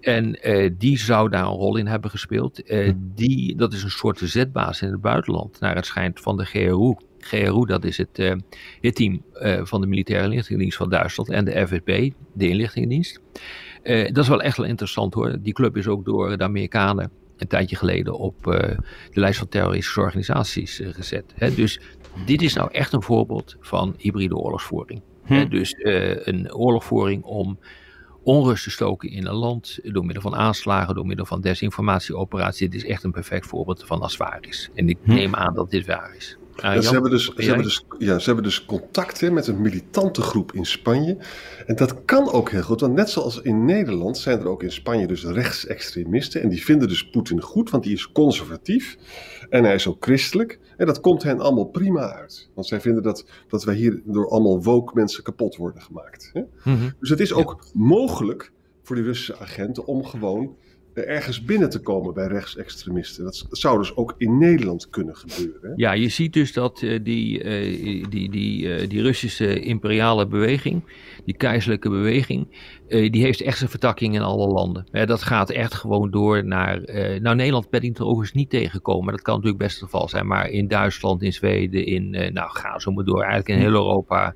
En 0.03 0.39
die 0.79 0.99
zou 0.99 1.29
daar 1.29 1.45
een 1.45 1.51
rol 1.51 1.77
in 1.77 1.87
hebben 1.87 2.11
gespeeld. 2.11 2.63
die, 2.97 3.57
dat 3.57 3.73
is 3.73 3.83
een 3.83 3.91
soort 3.91 4.21
zetbaas 4.25 4.83
in 4.83 4.91
het 4.91 5.01
buitenland, 5.01 5.61
naar 5.61 5.75
het 5.75 5.87
schijnt 5.87 6.21
van 6.21 6.37
de 6.37 6.45
GRU. 6.45 6.95
GRU, 7.19 7.67
dat 7.67 7.85
is 7.85 7.97
het, 7.97 8.19
uh, 8.19 8.33
het 8.81 8.95
team 8.95 9.23
van 9.63 9.81
de 9.81 9.87
militaire 9.87 10.29
inlichtingendienst 10.29 10.77
van 10.77 10.91
Duitsland 10.91 11.31
en 11.31 11.45
de 11.45 11.67
FSB, 11.67 12.11
de 12.33 12.49
inlichtingendienst. 12.49 13.21
dat 13.83 14.19
is 14.19 14.29
wel 14.29 14.43
echt 14.43 14.57
wel 14.57 14.67
interessant 14.67 15.15
hoor. 15.15 15.37
Die 15.41 15.53
club 15.53 15.77
is 15.77 15.87
ook 15.87 16.05
door 16.05 16.37
de 16.37 16.45
Amerikanen 16.45 17.11
een 17.37 17.49
tijdje 17.49 17.77
geleden 17.77 18.19
op 18.19 18.43
de 18.43 18.77
lijst 19.21 19.39
van 19.39 19.49
terroristische 19.49 20.01
organisaties 20.01 20.81
gezet. 20.85 21.25
Hè? 21.35 21.55
Dus 21.55 21.81
dit 22.27 22.43
is 22.43 22.55
nou 22.55 22.71
echt 22.73 22.93
een 22.93 23.03
voorbeeld 23.03 23.57
van 23.61 23.95
hybride 23.99 24.37
oorlogsvoering. 24.37 25.01
Hm. 25.25 25.33
Hè? 25.33 25.49
Dus 25.49 25.75
een 26.25 26.55
oorlogvoering 26.55 27.23
om 27.23 27.59
onrust 28.25 28.65
te 28.65 28.71
stoken 28.71 29.11
in 29.11 29.27
een 29.27 29.35
land 29.35 29.79
door 29.83 30.05
middel 30.05 30.23
van 30.23 30.35
aanslagen, 30.35 30.95
door 30.95 31.07
middel 31.07 31.27
van 31.27 31.41
desinformatieoperaties. 31.41 32.71
Dit 32.71 32.75
is 32.75 32.89
echt 32.89 33.05
een 33.05 33.13
perfect 33.13 33.47
voorbeeld 33.47 33.85
van 33.87 34.01
als 34.01 34.17
waar 34.17 34.39
is. 34.41 34.71
En 34.75 34.89
ik 34.89 34.99
hm. 35.03 35.15
neem 35.15 35.35
aan 35.35 35.55
dat 35.55 35.71
dit 35.71 35.87
waar 35.87 36.15
is. 36.17 36.37
Ja, 36.57 36.81
ze, 36.81 36.93
hebben 36.93 37.11
dus, 37.11 37.25
ze, 37.25 37.43
hebben 37.43 37.63
dus, 37.63 37.85
ja, 37.99 38.19
ze 38.19 38.25
hebben 38.25 38.45
dus 38.45 38.65
contacten 38.65 39.33
met 39.33 39.47
een 39.47 39.61
militante 39.61 40.23
groep 40.23 40.53
in 40.53 40.65
Spanje. 40.65 41.17
En 41.67 41.77
dat 41.77 42.05
kan 42.05 42.33
ook 42.33 42.51
heel 42.51 42.63
goed, 42.63 42.81
want 42.81 42.95
net 42.95 43.11
zoals 43.11 43.41
in 43.41 43.65
Nederland 43.65 44.19
zijn 44.19 44.41
er 44.41 44.49
ook 44.49 44.63
in 44.63 44.73
Spanje 44.73 45.07
dus 45.07 45.25
rechtsextremisten. 45.25 46.43
En 46.43 46.49
die 46.49 46.65
vinden 46.65 46.89
dus 46.89 47.11
Poetin 47.11 47.41
goed, 47.41 47.71
want 47.71 47.85
die 47.85 47.93
is 47.93 48.13
conservatief 48.13 48.97
en 49.51 49.65
hij 49.65 49.75
is 49.75 49.87
ook 49.87 50.05
christelijk. 50.05 50.59
En 50.77 50.87
dat 50.87 51.01
komt 51.01 51.23
hen 51.23 51.41
allemaal 51.41 51.65
prima 51.65 52.13
uit. 52.13 52.51
Want 52.55 52.67
zij 52.67 52.81
vinden 52.81 53.03
dat, 53.03 53.27
dat 53.49 53.65
wij 53.65 53.75
hier 53.75 54.03
door 54.05 54.29
allemaal 54.29 54.63
woke 54.63 54.93
mensen 54.95 55.23
kapot 55.23 55.57
worden 55.57 55.83
gemaakt. 55.83 56.31
Hè? 56.33 56.43
Mhm. 56.65 56.91
Dus 57.01 57.11
het 57.11 57.21
is 57.21 57.33
ook 57.33 57.65
mogelijk 57.73 58.53
voor 58.83 58.97
die 58.97 59.05
Russische 59.05 59.39
agenten 59.39 59.87
om 59.87 60.05
gewoon 60.05 60.57
ergens 60.95 61.45
binnen 61.45 61.71
te 61.71 61.81
komen 61.81 62.15
bij 62.15 62.27
rechtsextremisten. 62.27 63.25
Dat 63.25 63.47
zou 63.51 63.79
dus 63.79 63.97
ook 63.97 64.15
in 64.19 64.39
Nederland 64.39 64.91
kunnen 64.91 65.17
gebeuren. 65.17 65.73
Ja, 65.77 65.93
je 65.93 66.09
ziet 66.09 66.33
dus 66.33 66.53
dat 66.53 66.83
uh, 66.83 66.99
die, 67.03 67.45
uh, 67.45 68.11
die, 68.11 68.31
die, 68.31 68.63
uh, 68.63 68.89
die 68.89 69.03
Russische 69.03 69.61
imperiale 69.61 70.27
beweging, 70.27 70.83
die 71.25 71.37
keizerlijke 71.37 71.89
beweging, 71.89 72.71
die 72.89 73.23
heeft 73.23 73.41
echt 73.41 73.59
zijn 73.59 73.71
vertakking 73.71 74.15
in 74.15 74.21
alle 74.21 74.47
landen. 74.47 74.87
dat 74.91 75.23
gaat 75.23 75.51
echt 75.51 75.75
gewoon 75.75 76.11
door 76.11 76.45
naar. 76.45 76.81
nou, 77.21 77.37
Nederland 77.37 77.71
ben 77.71 77.83
ik 77.83 77.99
er 77.99 78.05
overigens 78.05 78.33
niet 78.33 78.51
tegengekomen. 78.51 79.13
Dat 79.13 79.23
kan 79.23 79.35
natuurlijk 79.35 79.63
best 79.63 79.81
het 79.81 79.91
geval 79.91 80.09
zijn. 80.09 80.27
Maar 80.27 80.49
in 80.49 80.69
Duitsland, 80.69 81.23
in 81.23 81.33
Zweden, 81.33 81.87
in. 81.87 82.11
nou, 82.11 82.51
ga 82.51 82.79
zo 82.79 82.93
maar 82.93 83.05
door. 83.05 83.23
Eigenlijk 83.23 83.49
in 83.49 83.59
heel 83.59 83.75
Europa 83.75 84.35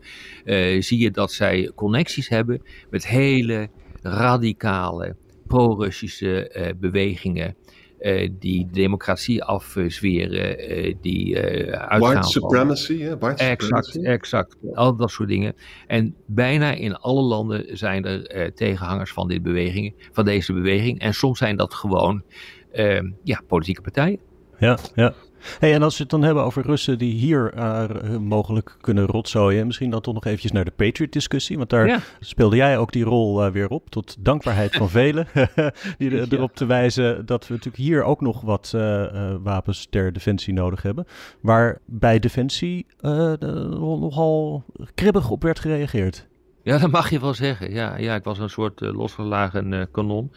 zie 0.80 0.98
je 0.98 1.10
dat 1.10 1.32
zij 1.32 1.70
connecties 1.74 2.28
hebben 2.28 2.62
met 2.90 3.06
hele 3.06 3.68
radicale 4.02 5.16
pro-Russische 5.46 6.52
uh, 6.56 6.68
bewegingen. 6.80 7.56
Uh, 8.00 8.30
die 8.38 8.68
democratie 8.70 9.44
afzweren, 9.44 10.70
uh, 10.70 10.94
die 11.00 11.38
uitgaan 11.40 12.00
White 12.00 12.28
supremacy, 12.28 12.98
hè? 12.98 13.18
White 13.18 13.42
exact, 13.44 13.84
supremacy. 13.84 14.12
exact. 14.12 14.56
Al 14.74 14.96
dat 14.96 15.10
soort 15.10 15.28
dingen. 15.28 15.54
En 15.86 16.14
bijna 16.26 16.72
in 16.72 16.96
alle 16.96 17.22
landen 17.22 17.76
zijn 17.76 18.04
er 18.04 18.54
tegenhangers 18.54 19.12
van, 19.12 19.28
dit 19.28 19.42
bewegingen, 19.42 19.94
van 20.12 20.24
deze 20.24 20.52
beweging. 20.52 21.00
En 21.00 21.14
soms 21.14 21.38
zijn 21.38 21.56
dat 21.56 21.74
gewoon 21.74 22.22
ja, 23.22 23.42
politieke 23.46 23.80
partijen. 23.80 24.18
Ja, 24.58 24.78
ja. 24.94 25.14
Hey, 25.58 25.74
en 25.74 25.82
als 25.82 25.96
we 25.96 26.02
het 26.02 26.10
dan 26.10 26.22
hebben 26.22 26.44
over 26.44 26.66
Russen 26.66 26.98
die 26.98 27.14
hier 27.14 27.52
uh, 27.56 27.84
mogelijk 28.16 28.76
kunnen 28.80 29.06
rotzooien, 29.06 29.66
misschien 29.66 29.90
dan 29.90 30.00
toch 30.00 30.14
nog 30.14 30.24
eventjes 30.24 30.52
naar 30.52 30.64
de 30.64 30.70
Patriot-discussie, 30.70 31.56
want 31.56 31.70
daar 31.70 32.04
speelde 32.20 32.56
jij 32.56 32.78
ook 32.78 32.92
die 32.92 33.04
rol 33.04 33.46
uh, 33.46 33.52
weer 33.52 33.68
op, 33.68 33.90
tot 33.90 34.16
dankbaarheid 34.18 34.76
van 34.76 34.88
velen, 34.98 35.26
die 35.98 36.32
erop 36.32 36.54
te 36.54 36.66
wijzen 36.66 37.26
dat 37.26 37.46
we 37.46 37.52
natuurlijk 37.54 37.82
hier 37.82 38.02
ook 38.02 38.20
nog 38.20 38.40
wat 38.40 38.72
uh, 38.74 39.34
wapens 39.42 39.86
ter 39.90 40.12
defensie 40.12 40.52
nodig 40.52 40.82
hebben, 40.82 41.06
waar 41.40 41.78
bij 41.84 42.18
defensie 42.18 42.86
nogal 43.80 44.64
kribbig 44.94 45.30
op 45.30 45.42
werd 45.42 45.58
gereageerd. 45.58 46.26
Ja, 46.62 46.78
dat 46.78 46.90
mag 46.90 47.10
je 47.10 47.20
wel 47.20 47.34
zeggen. 47.34 47.72
Ja, 47.72 47.96
ja 47.96 48.14
ik 48.14 48.24
was 48.24 48.38
een 48.38 48.50
soort 48.50 48.80
losgelagen 48.80 49.88
kanon. 49.90 50.30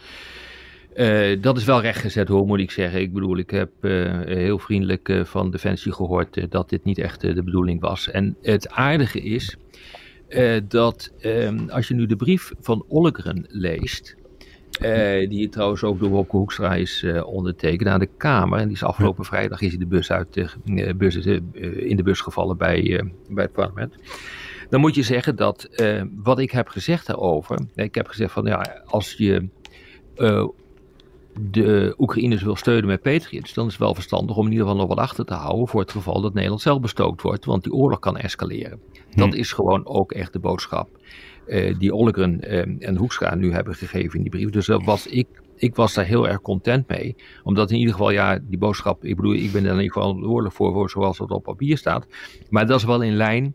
Uh, 0.96 1.42
dat 1.42 1.56
is 1.56 1.64
wel 1.64 1.80
rechtgezet 1.80 2.28
hoor, 2.28 2.46
moet 2.46 2.58
ik 2.58 2.70
zeggen. 2.70 3.00
Ik 3.00 3.12
bedoel, 3.12 3.36
ik 3.38 3.50
heb 3.50 3.70
uh, 3.80 4.20
heel 4.24 4.58
vriendelijk 4.58 5.08
uh, 5.08 5.24
van 5.24 5.50
Defensie 5.50 5.92
gehoord 5.92 6.50
dat 6.50 6.68
dit 6.68 6.84
niet 6.84 6.98
echt 6.98 7.20
de 7.20 7.42
bedoeling 7.42 7.80
was. 7.80 8.10
En 8.10 8.36
het 8.42 8.68
aardige 8.68 9.20
is 9.20 9.56
dat 10.68 11.12
ehm, 11.20 11.68
als 11.68 11.88
je 11.88 11.94
nu 11.94 12.06
de 12.06 12.16
brief 12.16 12.52
van 12.60 12.84
Ollegren 12.88 13.46
leest, 13.48 14.16
die 15.28 15.48
trouwens 15.48 15.82
ook 15.82 15.98
door 15.98 16.08
Wopke 16.08 16.36
Hoekstra 16.36 16.74
is 16.74 17.06
ondertekend 17.24 17.88
aan 17.88 18.00
de 18.00 18.08
Kamer. 18.16 18.58
En 18.58 18.64
die 18.64 18.76
is 18.76 18.82
afgelopen 18.82 19.24
vrijdag 19.24 19.60
is 19.60 19.68
hij 19.68 19.78
de 19.78 19.86
bus 19.86 20.12
uit 20.12 20.34
de 20.64 20.94
bus, 20.96 21.16
in 21.16 21.96
de 21.96 22.02
bus 22.02 22.20
gevallen 22.20 22.56
bij, 22.56 23.04
bij 23.28 23.44
het 23.44 23.52
parlement. 23.52 23.94
Dan 24.68 24.80
moet 24.80 24.94
je 24.94 25.02
zeggen 25.02 25.36
dat 25.36 25.68
wat 26.16 26.38
ik 26.38 26.50
heb 26.50 26.68
gezegd 26.68 27.06
daarover. 27.06 27.58
Ik 27.74 27.94
heb 27.94 28.06
gezegd 28.06 28.32
van 28.32 28.44
ja, 28.44 28.82
als 28.84 29.12
je 29.12 29.48
de 31.50 31.94
Oekraïners 31.98 32.42
wil 32.42 32.56
steunen 32.56 32.86
met 32.86 33.02
Patriots, 33.02 33.54
dan 33.54 33.66
is 33.66 33.72
het 33.72 33.80
wel 33.80 33.94
verstandig 33.94 34.36
om 34.36 34.46
in 34.46 34.52
ieder 34.52 34.66
geval 34.66 34.80
nog 34.80 34.88
wat 34.88 35.04
achter 35.04 35.24
te 35.24 35.34
houden 35.34 35.68
voor 35.68 35.80
het 35.80 35.90
geval 35.90 36.20
dat 36.20 36.34
Nederland 36.34 36.60
zelf 36.60 36.80
bestookt 36.80 37.22
wordt, 37.22 37.44
want 37.44 37.62
die 37.62 37.72
oorlog 37.72 37.98
kan 37.98 38.16
escaleren. 38.16 38.80
Dat 39.14 39.32
hm. 39.32 39.38
is 39.38 39.52
gewoon 39.52 39.86
ook 39.86 40.12
echt 40.12 40.32
de 40.32 40.38
boodschap 40.38 40.88
uh, 41.46 41.78
die 41.78 41.94
Ollegren 41.94 42.40
uh, 42.44 42.88
en 42.88 42.96
Hoekstra 42.96 43.34
nu 43.34 43.52
hebben 43.52 43.74
gegeven 43.74 44.16
in 44.16 44.22
die 44.22 44.30
brief. 44.30 44.50
Dus 44.50 44.66
dat 44.66 44.84
was 44.84 45.06
ik, 45.06 45.26
ik 45.56 45.74
was 45.74 45.94
daar 45.94 46.04
heel 46.04 46.28
erg 46.28 46.40
content 46.40 46.88
mee, 46.88 47.16
omdat 47.42 47.70
in 47.70 47.78
ieder 47.78 47.92
geval, 47.92 48.10
ja, 48.10 48.38
die 48.42 48.58
boodschap, 48.58 49.04
ik 49.04 49.16
bedoel, 49.16 49.34
ik 49.34 49.52
ben 49.52 49.64
er 49.64 49.70
in 49.70 49.76
ieder 49.76 49.92
geval 49.92 50.08
verantwoordelijk 50.08 50.54
voor, 50.54 50.72
voor 50.72 50.90
zoals 50.90 51.18
dat 51.18 51.30
op 51.30 51.42
papier 51.42 51.78
staat, 51.78 52.06
maar 52.48 52.66
dat 52.66 52.78
is 52.78 52.84
wel 52.84 53.02
in 53.02 53.16
lijn 53.16 53.54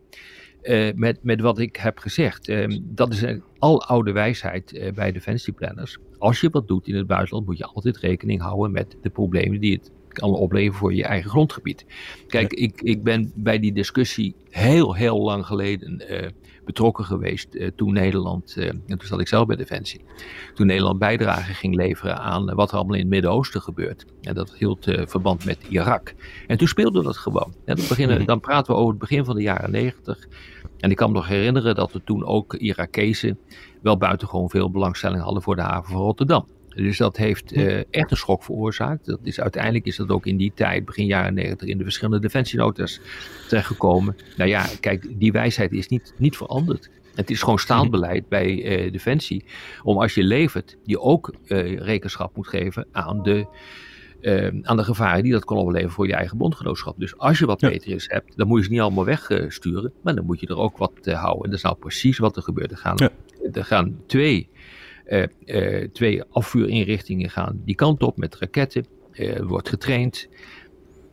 uh, 0.67 0.93
met, 0.95 1.19
met 1.21 1.41
wat 1.41 1.59
ik 1.59 1.75
heb 1.75 1.97
gezegd. 1.97 2.49
Uh, 2.49 2.79
dat 2.81 3.13
is 3.13 3.21
een 3.21 3.43
aloude 3.59 4.11
wijsheid 4.11 4.73
uh, 4.73 4.91
bij 4.91 5.11
defensieplanners. 5.11 5.97
Als 6.17 6.41
je 6.41 6.49
wat 6.49 6.67
doet 6.67 6.87
in 6.87 6.95
het 6.95 7.07
buitenland, 7.07 7.45
moet 7.45 7.57
je 7.57 7.65
altijd 7.65 7.97
rekening 7.97 8.41
houden 8.41 8.71
met 8.71 8.97
de 9.01 9.09
problemen 9.09 9.59
die 9.59 9.73
het 9.73 9.91
kan 10.07 10.33
opleveren 10.33 10.79
voor 10.79 10.93
je 10.93 11.03
eigen 11.03 11.29
grondgebied. 11.29 11.85
Kijk, 12.27 12.53
ik, 12.53 12.81
ik 12.81 13.03
ben 13.03 13.31
bij 13.35 13.59
die 13.59 13.73
discussie 13.73 14.35
heel, 14.49 14.95
heel 14.95 15.21
lang 15.21 15.45
geleden 15.45 16.03
betrokken 16.65 17.05
geweest 17.05 17.57
toen 17.75 17.93
Nederland, 17.93 18.55
en 18.55 18.83
toen 18.87 19.07
zat 19.07 19.19
ik 19.19 19.27
zelf 19.27 19.45
bij 19.45 19.55
Defensie, 19.55 20.01
toen 20.53 20.67
Nederland 20.67 20.99
bijdrage 20.99 21.53
ging 21.53 21.75
leveren 21.75 22.17
aan 22.17 22.55
wat 22.55 22.69
er 22.71 22.75
allemaal 22.75 22.95
in 22.95 23.01
het 23.01 23.09
Midden-Oosten 23.09 23.61
gebeurt. 23.61 24.05
En 24.21 24.33
dat 24.33 24.55
hield 24.57 24.85
verband 24.85 25.45
met 25.45 25.57
Irak. 25.69 26.13
En 26.47 26.57
toen 26.57 26.67
speelde 26.67 27.03
dat 27.03 27.17
gewoon. 27.17 27.53
dan, 27.65 27.75
beginnen, 27.75 28.25
dan 28.25 28.39
praten 28.39 28.73
we 28.73 28.79
over 28.79 28.89
het 28.89 28.99
begin 28.99 29.25
van 29.25 29.35
de 29.35 29.41
jaren 29.41 29.71
negentig. 29.71 30.27
En 30.85 30.91
ik 30.91 30.97
kan 30.97 31.11
me 31.11 31.15
nog 31.15 31.27
herinneren 31.27 31.75
dat 31.75 31.91
we 31.91 32.01
toen 32.03 32.25
ook 32.25 32.53
Irakezen 32.53 33.37
wel 33.81 33.97
buitengewoon 33.97 34.49
veel 34.49 34.71
belangstelling 34.71 35.21
hadden 35.21 35.41
voor 35.41 35.55
de 35.55 35.61
haven 35.61 35.91
van 35.91 36.01
Rotterdam. 36.01 36.47
Dus 36.75 36.97
dat 36.97 37.17
heeft 37.17 37.53
uh, 37.53 37.77
echt 37.89 38.11
een 38.11 38.17
schok 38.17 38.43
veroorzaakt. 38.43 39.05
Dat 39.05 39.19
is, 39.23 39.39
uiteindelijk 39.39 39.85
is 39.85 39.95
dat 39.95 40.09
ook 40.09 40.25
in 40.25 40.37
die 40.37 40.51
tijd, 40.55 40.85
begin 40.85 41.05
jaren 41.05 41.33
90, 41.33 41.67
in 41.67 41.77
de 41.77 41.83
verschillende 41.83 42.19
defensienotas 42.19 42.99
terechtgekomen. 43.47 44.15
Nou 44.37 44.49
ja, 44.49 44.65
kijk, 44.79 45.19
die 45.19 45.31
wijsheid 45.31 45.71
is 45.71 45.87
niet, 45.87 46.13
niet 46.17 46.37
veranderd. 46.37 46.89
Het 47.15 47.29
is 47.29 47.39
gewoon 47.39 47.59
staand 47.59 47.91
beleid 47.91 48.27
bij 48.29 48.79
uh, 48.85 48.91
Defensie. 48.91 49.45
Om 49.83 49.97
als 49.97 50.13
je 50.13 50.23
levert, 50.23 50.77
je 50.83 50.99
ook 50.99 51.33
uh, 51.45 51.77
rekenschap 51.77 52.35
moet 52.35 52.47
geven 52.47 52.87
aan 52.91 53.23
de 53.23 53.47
uh, 54.21 54.47
aan 54.61 54.77
de 54.77 54.83
gevaren 54.83 55.23
die 55.23 55.31
dat 55.31 55.45
kan 55.45 55.57
opleveren 55.57 55.91
voor 55.91 56.07
je 56.07 56.13
eigen 56.13 56.37
bondgenootschap. 56.37 56.99
Dus 56.99 57.17
als 57.17 57.39
je 57.39 57.45
wat 57.45 57.61
ja. 57.61 57.69
Patriots 57.69 58.07
hebt, 58.07 58.37
dan 58.37 58.47
moet 58.47 58.57
je 58.57 58.65
ze 58.65 58.71
niet 58.71 58.79
allemaal 58.79 59.05
wegsturen, 59.05 59.93
maar 60.01 60.15
dan 60.15 60.25
moet 60.25 60.39
je 60.39 60.47
er 60.47 60.57
ook 60.57 60.77
wat 60.77 60.91
uh, 61.03 61.21
houden. 61.21 61.43
En 61.43 61.49
dat 61.49 61.57
is 61.57 61.63
nou 61.63 61.75
precies 61.75 62.17
wat 62.17 62.35
er 62.35 62.41
gebeurt. 62.41 62.71
Er 62.71 62.77
gaan, 62.77 62.95
ja. 62.95 63.09
er 63.51 63.65
gaan 63.65 63.97
twee, 64.05 64.49
uh, 65.07 65.87
twee 65.93 66.23
afvuurinrichtingen 66.23 67.29
gaan 67.29 67.61
die 67.65 67.75
kant 67.75 68.03
op 68.03 68.17
met 68.17 68.35
raketten. 68.35 68.85
Wordt 69.41 69.69
getraind. 69.69 70.27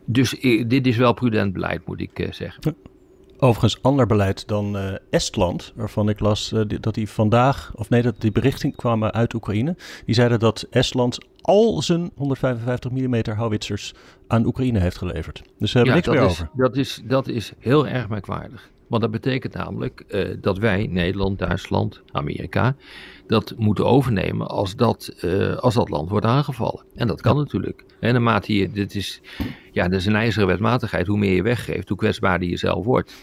Dus 0.05 0.29
dit 0.67 0.87
is 0.87 0.97
wel 0.97 1.13
prudent 1.13 1.53
beleid, 1.53 1.85
moet 1.85 2.01
ik 2.01 2.27
zeggen. 2.31 2.59
Ja. 2.59 2.73
Overigens 3.37 3.81
ander 3.81 4.05
beleid 4.05 4.47
dan 4.47 4.75
uh, 4.75 4.93
Estland, 5.09 5.73
waarvan 5.75 6.09
ik 6.09 6.19
las 6.19 6.51
uh, 6.51 6.61
dat 6.79 6.93
die 6.93 7.09
vandaag, 7.09 7.71
of 7.75 7.89
nee, 7.89 8.01
dat 8.01 8.21
die 8.21 8.31
berichten 8.31 8.75
kwamen 8.75 9.13
uit 9.13 9.33
Oekraïne. 9.33 9.75
Die 10.05 10.15
zeiden 10.15 10.39
dat 10.39 10.67
Estland 10.69 11.17
al 11.43 11.81
zijn 11.81 12.11
155 12.15 12.91
mm 12.91 13.21
houwitsers 13.35 13.93
aan 14.27 14.45
Oekraïne 14.45 14.79
heeft 14.79 14.97
geleverd. 14.97 15.43
Dus 15.57 15.71
ze 15.71 15.77
hebben 15.77 15.95
ja, 15.95 16.01
niks 16.01 16.15
meer 16.17 16.25
is, 16.25 16.31
over. 16.31 16.49
Dat 16.55 16.77
is, 16.77 17.01
dat 17.05 17.27
is 17.27 17.53
heel 17.59 17.87
erg 17.87 18.09
merkwaardig. 18.09 18.71
Want 18.87 19.01
dat 19.01 19.11
betekent 19.11 19.53
namelijk 19.53 20.05
dat 20.41 20.57
wij, 20.57 20.87
Nederland, 20.91 21.39
Duitsland, 21.39 22.01
Amerika, 22.11 22.75
dat 23.27 23.53
moeten 23.57 23.85
overnemen 23.85 24.47
als 24.47 24.75
dat, 24.75 25.25
als 25.59 25.73
dat 25.73 25.89
land 25.89 26.09
wordt 26.09 26.25
aangevallen. 26.25 26.83
En 26.95 27.07
dat 27.07 27.21
kan 27.21 27.37
natuurlijk. 27.37 27.83
En 27.99 28.13
naarmate 28.13 28.53
je, 28.55 28.71
dit 28.71 28.95
is, 28.95 29.21
ja, 29.71 29.87
dat 29.87 29.99
is 29.99 30.05
een 30.05 30.15
ijzeren 30.15 30.47
wetmatigheid. 30.47 31.07
Hoe 31.07 31.17
meer 31.17 31.35
je 31.35 31.41
weggeeft, 31.41 31.89
hoe 31.89 31.97
kwetsbaarder 31.97 32.49
je 32.49 32.57
zelf 32.57 32.85
wordt. 32.85 33.13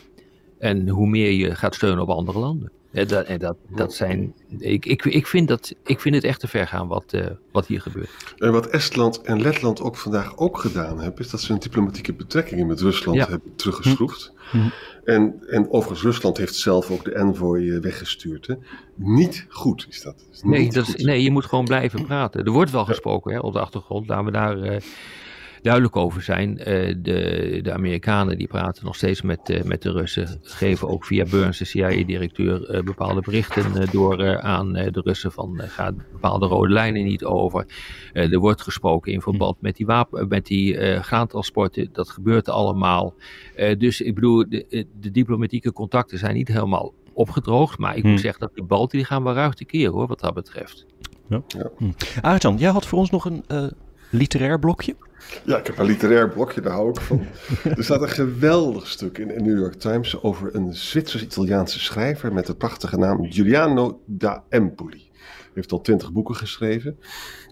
En 0.61 0.89
hoe 0.89 1.07
meer 1.07 1.31
je 1.31 1.55
gaat 1.55 1.75
steunen 1.75 2.03
op 2.03 2.09
andere 2.09 2.39
landen. 2.39 2.71
En 2.93 3.09
dat, 3.09 3.27
en 3.27 3.39
dat, 3.39 3.57
dat 3.69 3.95
zijn. 3.95 4.35
Ik, 4.59 4.87
ik, 4.87 5.05
ik, 5.05 5.27
vind 5.27 5.49
dat, 5.49 5.75
ik 5.85 6.01
vind 6.01 6.15
het 6.15 6.25
echt 6.25 6.41
te 6.41 6.49
ver 6.49 6.67
gaan 6.67 6.89
wat, 6.89 7.13
uh, 7.15 7.27
wat 7.53 7.67
hier 7.67 7.81
gebeurt. 7.81 8.35
En 8.39 8.53
wat 8.53 8.67
Estland 8.67 9.23
en 9.23 9.43
Letland 9.43 9.81
ook 9.81 9.97
vandaag 9.97 10.37
ook 10.37 10.59
gedaan 10.59 11.01
hebben, 11.01 11.25
is 11.25 11.31
dat 11.31 11.41
ze 11.41 11.53
hun 11.53 11.61
diplomatieke 11.61 12.13
betrekkingen 12.13 12.67
met 12.67 12.81
Rusland 12.81 13.19
hebben 13.19 13.53
teruggeschroefd. 13.57 14.33
Hm. 14.51 14.59
hm. 14.59 14.69
En, 15.05 15.43
en 15.47 15.71
overigens, 15.71 16.03
Rusland 16.03 16.37
heeft 16.37 16.55
zelf 16.55 16.91
ook 16.91 17.05
de 17.05 17.13
envoy 17.13 17.71
eh, 17.71 17.81
weggestuurd. 17.81 18.47
Hè. 18.47 18.55
Niet 18.95 19.47
goed 19.49 19.87
is 19.89 20.03
dat. 20.03 20.25
Is 20.33 20.43
nee, 20.43 20.71
dat 20.73 20.89
is, 20.89 21.05
nee, 21.05 21.23
je 21.23 21.31
moet 21.31 21.45
gewoon 21.45 21.65
blijven 21.65 22.05
praten. 22.05 22.45
Er 22.45 22.53
wordt 22.53 22.71
wel 22.71 22.85
gesproken 22.85 23.33
hè, 23.33 23.39
op 23.39 23.53
de 23.53 23.61
achtergrond. 23.61 24.09
Laten 24.09 24.25
we 24.25 24.31
daar. 24.31 24.59
Uh, 24.59 24.77
duidelijk 25.63 25.97
over 25.97 26.23
zijn. 26.23 26.51
Uh, 26.59 26.65
de, 26.99 27.61
de 27.63 27.73
Amerikanen 27.73 28.39
die 28.39 28.47
praten 28.47 28.85
nog 28.85 28.97
steeds 28.97 29.23
met, 29.23 29.51
uh, 29.51 29.63
met 29.63 29.83
de 29.83 29.91
Russen, 29.91 30.39
geven 30.43 30.89
ook 30.89 31.05
via 31.05 31.25
Burns, 31.25 31.59
de 31.59 31.65
CIA-directeur, 31.65 32.75
uh, 32.75 32.83
bepaalde 32.83 33.21
berichten 33.21 33.91
door 33.93 34.41
aan 34.41 34.73
de 34.73 35.01
Russen 35.05 35.33
van 35.33 35.59
gaat 35.59 35.95
bepaalde 36.13 36.47
rode 36.47 36.73
lijnen 36.73 37.05
niet 37.05 37.25
over. 37.25 37.67
er 38.13 38.39
wordt 38.39 38.63
gesproken 38.63 39.13
in 39.13 39.21
verband 39.21 39.61
met 39.61 39.77
die, 39.77 39.87
wapen, 39.87 40.29
met 40.29 40.47
die 40.47 41.01
graantransporten, 41.01 41.89
dat 41.93 42.11
gebeurt 42.11 42.49
allemaal. 42.49 43.15
dus 43.79 44.01
ik 44.01 44.15
bedoel, 44.15 44.49
de, 44.49 44.87
de 45.01 45.11
diplomatieke 45.11 45.73
contacten 45.73 46.19
zijn 46.19 46.35
niet 46.35 46.49
helemaal 46.49 46.95
opgedroogd, 47.13 47.79
maar 47.79 47.97
ik 47.97 48.03
moet 48.03 48.13
hmm. 48.13 48.21
zeggen 48.21 48.41
dat 48.41 48.55
de 48.55 48.63
Balten 48.63 48.99
die 48.99 49.07
gaan 49.07 49.23
wel 49.23 49.35
ruig 49.35 49.55
te 49.55 49.65
keer 49.65 49.91
hoor, 49.91 50.07
wat 50.07 50.21
dat 50.21 50.35
betreft. 50.35 50.87
Ja. 51.29 51.43
Ja. 51.47 51.71
Hm. 52.43 52.57
jij 52.57 52.71
had 52.71 52.87
voor 52.87 52.99
ons 52.99 53.11
nog 53.11 53.25
een 53.25 53.45
literair 54.11 54.59
blokje? 54.59 54.97
Ja, 55.45 55.59
ik 55.59 55.67
heb 55.67 55.79
een 55.79 55.87
literair 55.87 56.29
blokje, 56.29 56.61
daar 56.61 56.73
hou 56.73 56.89
ik 56.91 57.01
van. 57.01 57.27
er 57.77 57.85
staat 57.85 58.03
een 58.03 58.09
geweldig 58.09 58.87
stuk 58.87 59.19
in 59.19 59.29
de 59.29 59.41
New 59.41 59.59
York 59.59 59.75
Times 59.75 60.23
over 60.23 60.55
een 60.55 60.75
Zwitsers-Italiaanse 60.75 61.81
schrijver 61.81 62.33
met 62.33 62.47
de 62.47 62.55
prachtige 62.55 62.97
naam 62.97 63.33
Giuliano 63.33 64.03
da 64.07 64.45
Empoli. 64.49 65.09
Hij 65.13 65.51
heeft 65.55 65.73
al 65.73 65.81
twintig 65.81 66.13
boeken 66.13 66.37
geschreven. 66.37 66.99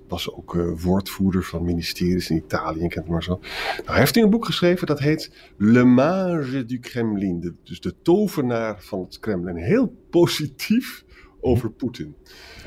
Was 0.08 0.32
ook 0.32 0.54
uh, 0.54 0.82
woordvoerder 0.82 1.44
van 1.44 1.64
ministeries 1.64 2.30
in 2.30 2.36
Italië, 2.36 2.88
kent 2.88 3.08
maar 3.08 3.22
zo. 3.22 3.38
Nou, 3.76 3.82
hij 3.84 3.98
heeft 3.98 4.16
een 4.16 4.30
boek 4.30 4.44
geschreven 4.44 4.86
dat 4.86 4.98
heet 4.98 5.32
Le 5.56 5.84
Mage 5.84 6.64
du 6.64 6.78
Kremlin. 6.78 7.56
dus 7.64 7.80
de 7.80 7.94
tovenaar 8.02 8.82
van 8.82 9.00
het 9.00 9.18
Kremlin. 9.18 9.56
Heel 9.56 9.94
positief 10.10 11.04
over 11.40 11.70
Poetin. 11.70 12.16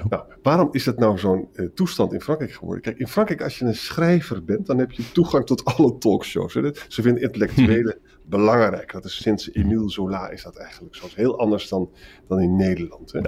Nou, 0.09 0.23
waarom 0.41 0.69
is 0.71 0.83
dat 0.83 0.97
nou 0.97 1.17
zo'n 1.17 1.47
uh, 1.53 1.67
toestand 1.73 2.13
in 2.13 2.21
Frankrijk 2.21 2.51
geworden? 2.51 2.83
Kijk, 2.83 2.97
in 2.97 3.07
Frankrijk, 3.07 3.41
als 3.41 3.59
je 3.59 3.65
een 3.65 3.75
schrijver 3.75 4.43
bent, 4.43 4.65
dan 4.65 4.77
heb 4.77 4.91
je 4.91 5.11
toegang 5.11 5.45
tot 5.45 5.65
alle 5.65 5.97
talkshows. 5.97 6.53
Hè? 6.53 6.69
Ze 6.87 7.01
vinden 7.01 7.23
intellectuelen 7.23 7.97
belangrijk. 8.25 8.91
Dat 8.91 9.05
is 9.05 9.21
sinds 9.21 9.51
Emile 9.51 9.89
Zola 9.89 10.29
is 10.29 10.43
dat 10.43 10.57
eigenlijk 10.57 10.95
zo. 10.95 11.05
is 11.05 11.15
heel 11.15 11.39
anders 11.39 11.69
dan, 11.69 11.89
dan 12.27 12.41
in 12.41 12.55
Nederland. 12.55 13.11
Hè? 13.11 13.21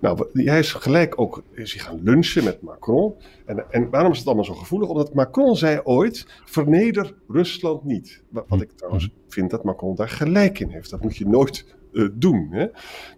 Nou, 0.00 0.28
hij 0.32 0.58
is 0.58 0.72
gelijk 0.72 1.20
ook 1.20 1.42
is 1.52 1.72
hij 1.72 1.82
gaan 1.82 2.00
lunchen 2.02 2.44
met 2.44 2.62
Macron. 2.62 3.14
En, 3.46 3.64
en 3.70 3.90
waarom 3.90 4.12
is 4.12 4.18
het 4.18 4.26
allemaal 4.26 4.44
zo 4.44 4.54
gevoelig? 4.54 4.88
Omdat 4.88 5.14
Macron 5.14 5.56
zei 5.56 5.80
ooit: 5.82 6.26
verneder 6.44 7.14
Rusland 7.28 7.84
niet. 7.84 8.22
Wat, 8.28 8.44
wat 8.48 8.60
ik 8.60 8.70
trouwens 8.70 9.10
vind 9.28 9.50
dat 9.50 9.64
Macron 9.64 9.94
daar 9.94 10.08
gelijk 10.08 10.58
in 10.58 10.68
heeft. 10.68 10.90
Dat 10.90 11.02
moet 11.02 11.16
je 11.16 11.26
nooit 11.26 11.76
uh, 11.92 12.08
doen. 12.12 12.48
Hè? 12.50 12.66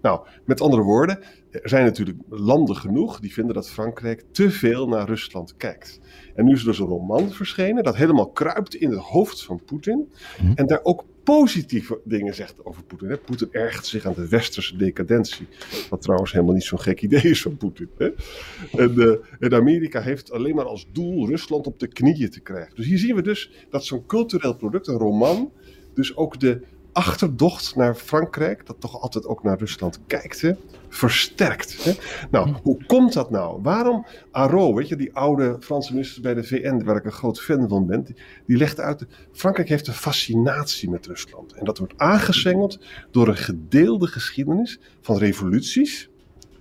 Nou, 0.02 0.26
met 0.44 0.60
andere 0.60 0.82
woorden, 0.82 1.18
er 1.50 1.68
zijn 1.68 1.84
natuurlijk 1.84 2.18
landen 2.28 2.76
genoeg 2.76 3.20
die 3.20 3.32
vinden 3.32 3.54
dat 3.54 3.70
Frankrijk 3.70 4.24
te 4.30 4.50
veel 4.50 4.88
naar 4.88 5.06
Rusland 5.06 5.56
kijkt. 5.56 6.00
En 6.34 6.44
nu 6.44 6.52
is 6.52 6.60
er 6.60 6.66
dus 6.66 6.78
een 6.78 6.86
roman 6.86 7.30
verschenen 7.30 7.84
dat 7.84 7.96
helemaal 7.96 8.30
kruipt 8.30 8.74
in 8.74 8.90
het 8.90 8.98
hoofd 8.98 9.42
van 9.42 9.62
Poetin. 9.64 10.12
Mhm. 10.40 10.52
En 10.54 10.66
daar 10.66 10.80
ook 10.82 11.04
positieve 11.24 12.00
dingen 12.04 12.34
zegt 12.34 12.64
over 12.64 12.82
Poetin. 12.84 13.18
Poetin 13.24 13.48
ergt 13.50 13.86
zich 13.86 14.06
aan 14.06 14.14
de 14.14 14.28
westerse 14.28 14.76
decadentie. 14.76 15.46
Wat 15.90 16.02
trouwens 16.02 16.32
helemaal 16.32 16.54
niet 16.54 16.64
zo'n 16.64 16.80
gek 16.80 17.02
idee 17.02 17.22
is 17.22 17.42
van 17.42 17.56
Poetin. 17.56 17.88
En, 17.98 18.94
uh, 18.94 19.14
en, 19.38 19.54
Amerika 19.54 20.00
heeft 20.00 20.32
alleen 20.32 20.54
maar 20.54 20.64
als 20.64 20.88
doel 20.92 21.28
Rusland 21.28 21.66
op 21.66 21.78
de 21.78 21.86
knieën 21.86 22.30
te 22.30 22.40
krijgen. 22.40 22.74
Dus 22.74 22.86
hier 22.86 22.98
zien 22.98 23.14
we 23.14 23.22
dus 23.22 23.66
dat 23.70 23.84
zo'n 23.84 24.06
cultureel 24.06 24.56
product, 24.56 24.86
een 24.86 24.98
roman, 24.98 25.52
dus 25.94 26.16
ook 26.16 26.40
de 26.40 26.62
achterdocht 26.92 27.76
naar 27.76 27.94
Frankrijk, 27.94 28.66
dat 28.66 28.80
toch 28.80 29.00
altijd 29.00 29.26
ook 29.26 29.42
naar 29.42 29.58
Rusland 29.58 30.00
kijkt, 30.06 30.40
hè, 30.40 30.52
versterkt. 30.88 31.84
Hè? 31.84 31.92
Nou, 32.30 32.48
hm. 32.48 32.54
hoe 32.62 32.84
komt 32.86 33.12
dat 33.12 33.30
nou? 33.30 33.62
Waarom 33.62 34.06
Aro, 34.30 34.74
weet 34.74 34.88
je, 34.88 34.96
die 34.96 35.14
oude 35.14 35.56
Franse 35.60 35.92
minister 35.92 36.22
bij 36.22 36.34
de 36.34 36.44
VN, 36.44 36.84
waar 36.84 36.96
ik 36.96 37.04
een 37.04 37.12
groot 37.12 37.40
fan 37.40 37.68
van 37.68 37.86
ben, 37.86 38.04
die, 38.04 38.16
die 38.46 38.56
legt 38.56 38.80
uit, 38.80 39.06
Frankrijk 39.32 39.68
heeft 39.68 39.86
een 39.86 39.94
fascinatie 39.94 40.90
met 40.90 41.06
Rusland. 41.06 41.52
En 41.52 41.64
dat 41.64 41.78
wordt 41.78 41.94
aangezengeld 41.96 42.84
door 43.10 43.28
een 43.28 43.36
gedeelde 43.36 44.06
geschiedenis 44.06 44.80
van 45.00 45.18
revoluties, 45.18 46.10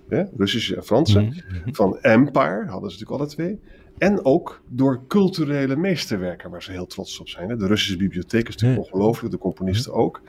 hè, 0.08 0.24
Russische 0.36 0.76
en 0.76 0.84
Franse, 0.84 1.18
hm. 1.18 1.72
van 1.72 1.98
empire, 1.98 2.66
hadden 2.66 2.90
ze 2.90 2.98
natuurlijk 2.98 3.10
alle 3.10 3.26
twee, 3.26 3.60
en 3.98 4.24
ook 4.24 4.62
door 4.68 5.06
culturele 5.08 5.76
meesterwerken 5.76 6.50
waar 6.50 6.62
ze 6.62 6.72
heel 6.72 6.86
trots 6.86 7.20
op 7.20 7.28
zijn. 7.28 7.58
De 7.58 7.66
Russische 7.66 7.96
bibliotheek 7.96 8.48
is 8.48 8.56
natuurlijk 8.56 8.82
ongelooflijk, 8.92 9.32
de 9.32 9.40
componisten 9.40 9.92
ook. 9.92 10.20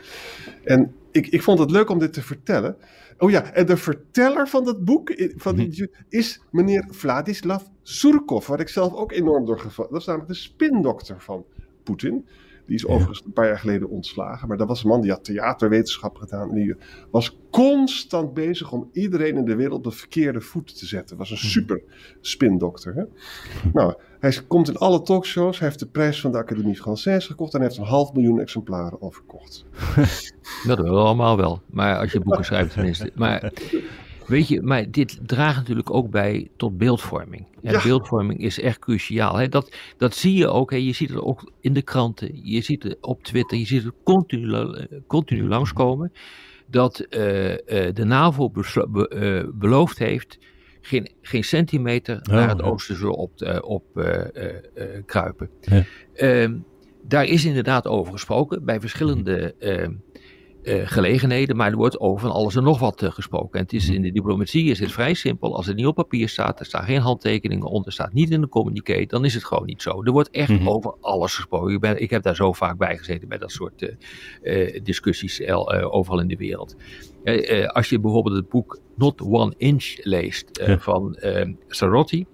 En 0.64 0.96
ik, 1.12 1.28
ik 1.28 1.42
vond 1.42 1.60
het 1.60 1.72
leuk 1.72 1.90
om 1.90 2.00
dit 2.00 2.14
te 2.14 2.22
vertellen. 2.22 2.78
Oh 3.18 3.30
ja, 3.30 3.54
en 3.54 3.66
de 3.66 3.78
verteller 3.78 4.48
van 4.48 4.64
dat 4.64 4.86
boek 4.86 5.14
van 5.36 5.56
die, 5.56 5.68
mhm. 5.68 5.86
is 6.10 6.42
meneer 6.52 6.86
Vladislav 6.90 7.64
Surkov, 7.82 8.48
waar 8.48 8.60
ik 8.60 8.70
zelf 8.70 8.94
ook 8.94 9.12
enorm 9.12 9.46
door 9.46 9.60
gevallen. 9.60 9.92
Dat 9.92 10.02
is 10.02 10.08
namelijk 10.08 10.32
de 10.32 10.38
spindokter 10.38 11.22
van 11.22 11.46
Poetin. 11.84 12.26
Die 12.66 12.76
is 12.76 12.86
overigens 12.86 13.22
een 13.26 13.34
paar 13.34 13.48
jaar 13.48 13.60
geleden 13.60 13.90
ontslagen. 13.90 14.48
Maar 14.48 14.58
dat 14.58 14.68
was 14.68 14.84
een 14.84 14.90
man 14.90 15.02
die 15.02 15.12
had 15.12 15.24
theaterwetenschap 15.24 16.18
gedaan. 16.18 16.50
En 16.50 16.56
die 16.56 16.76
was 17.12 17.38
constant 17.52 18.34
bezig 18.34 18.72
om 18.72 18.90
iedereen 18.92 19.38
in 19.38 19.46
de 19.46 19.56
wereld 19.56 19.78
op 19.78 19.84
de 19.84 19.92
verkeerde 19.92 20.42
voet 20.42 20.80
te 20.80 20.86
zetten. 20.86 21.18
Was 21.18 21.32
een 21.32 21.38
hmm. 21.38 21.50
super 21.50 21.82
spindokter. 22.22 22.94
Hè? 22.96 23.04
Nou, 23.74 23.94
hij 24.20 24.38
komt 24.48 24.70
in 24.70 24.78
alle 24.78 25.02
talkshows. 25.02 25.60
Hij 25.60 25.68
heeft 25.68 25.80
de 25.80 25.88
prijs 25.88 26.22
van 26.22 26.32
de 26.32 26.38
Académie 26.38 26.78
Française 26.78 27.26
gekocht. 27.26 27.54
En 27.54 27.60
hij 27.60 27.68
heeft 27.68 27.80
een 27.80 27.88
half 27.88 28.14
miljoen 28.14 28.40
exemplaren 28.40 29.00
al 29.00 29.12
verkocht. 29.12 29.66
Dat 30.68 30.80
wel 30.80 31.06
allemaal 31.06 31.38
wel. 31.38 31.62
Maar 31.66 31.98
als 31.98 32.12
je 32.12 32.20
boeken 32.20 32.46
schrijft 32.46 32.74
tenminste. 32.74 33.12
Maar 33.16 33.52
Weet 34.28 34.48
je, 34.48 34.62
maar 34.62 34.92
dit 34.92 35.20
draagt 35.26 35.58
natuurlijk 35.58 35.94
ook 35.94 36.10
bij 36.10 36.50
tot 36.58 36.78
beeldvorming. 36.78 37.46
En 37.62 37.82
beeldvorming 37.84 38.40
is 38.40 38.60
echt 38.60 38.80
cruciaal. 38.80 39.38
Hè? 39.38 39.50
Dat, 39.50 39.76
dat 39.98 40.16
zie 40.16 40.38
je 40.38 40.48
ook. 40.48 40.72
Hè? 40.72 40.78
Je 40.78 40.94
ziet 40.94 41.10
het 41.10 41.20
ook 41.20 41.52
in 41.60 41.74
de 41.74 41.82
kranten. 41.82 42.30
Je 42.44 42.62
ziet 42.62 42.84
het 42.84 42.98
op 43.02 43.24
Twitter. 43.24 43.58
Je 43.58 43.66
ziet 43.66 43.84
het 43.84 43.94
continu, 44.04 44.88
continu 45.08 45.48
langskomen. 45.48 46.12
Dat 46.66 47.00
uh, 47.00 47.10
de 47.94 48.04
NAVO 48.06 48.50
be, 48.50 49.12
uh, 49.16 49.52
beloofd 49.54 49.98
heeft 49.98 50.38
geen, 50.82 51.10
geen 51.22 51.44
centimeter 51.44 52.16
oh, 52.16 52.34
naar 52.34 52.50
het 52.50 52.62
oosten 52.62 52.96
zullen 52.96 53.16
op, 53.16 53.62
op 53.62 53.84
kruipen. 55.06 55.50
Ja. 55.62 55.84
Ehm, 56.14 56.54
daar 57.08 57.26
is 57.26 57.46
inderdaad 57.46 57.88
over 57.88 58.12
gesproken 58.12 58.66
bij 58.66 58.80
verschillende 58.80 59.56
ehm, 59.60 59.92
uh, 60.64 60.82
gelegenheden, 60.88 61.56
maar 61.56 61.72
er 61.72 61.78
wordt 61.78 62.00
over 62.00 62.20
van 62.20 62.32
alles 62.32 62.56
en 62.56 62.64
nog 62.64 62.80
wat 62.80 63.02
uh, 63.02 63.12
gesproken. 63.12 63.60
En 63.60 63.66
het 63.66 63.74
is, 63.74 63.86
mhm. 63.86 63.96
in 63.96 64.02
de 64.02 64.12
diplomatie 64.12 64.70
is 64.70 64.80
het 64.80 64.92
vrij 64.92 65.14
simpel. 65.14 65.56
Als 65.56 65.66
het 65.66 65.76
niet 65.76 65.86
op 65.86 65.96
papier 65.96 66.30
staat, 66.30 66.60
er 66.60 66.66
staan 66.66 66.84
geen 66.84 67.00
handtekeningen 67.00 67.68
onder, 67.68 67.92
staat 67.92 68.14
niet 68.14 68.30
in 68.30 68.42
de 68.42 68.50
communiqué, 68.50 69.06
dan 69.06 69.26
is 69.26 69.34
het 69.34 69.44
gewoon 69.44 69.66
niet 69.66 69.82
zo. 69.82 70.04
Er 70.04 70.12
wordt 70.12 70.30
echt 70.30 70.50
mm 70.50 70.58
-hmm. 70.58 70.70
over 70.70 70.96
alles 71.02 71.36
gesproken. 71.36 71.74
Ik, 71.74 71.80
ben, 71.80 72.02
ik, 72.02 72.10
heb 72.10 72.24
daar 72.24 72.36
zo 72.36 72.54
vaak 72.54 72.78
bij 72.78 72.98
gezeten 72.98 73.28
bij 73.28 73.38
dat 73.38 73.52
soort 73.52 73.96
uh, 74.44 74.80
discussies 74.84 75.48
overal 75.48 76.20
in 76.20 76.28
de 76.28 76.36
wereld. 76.36 76.76
als 77.68 77.90
je 77.90 78.00
bijvoorbeeld 78.00 78.36
het 78.36 78.50
boek 78.50 78.80
Not 78.96 79.22
One 79.22 79.54
Inch 79.58 79.98
leest 80.04 80.64
van 80.80 81.18
Sarotti. 81.68 82.26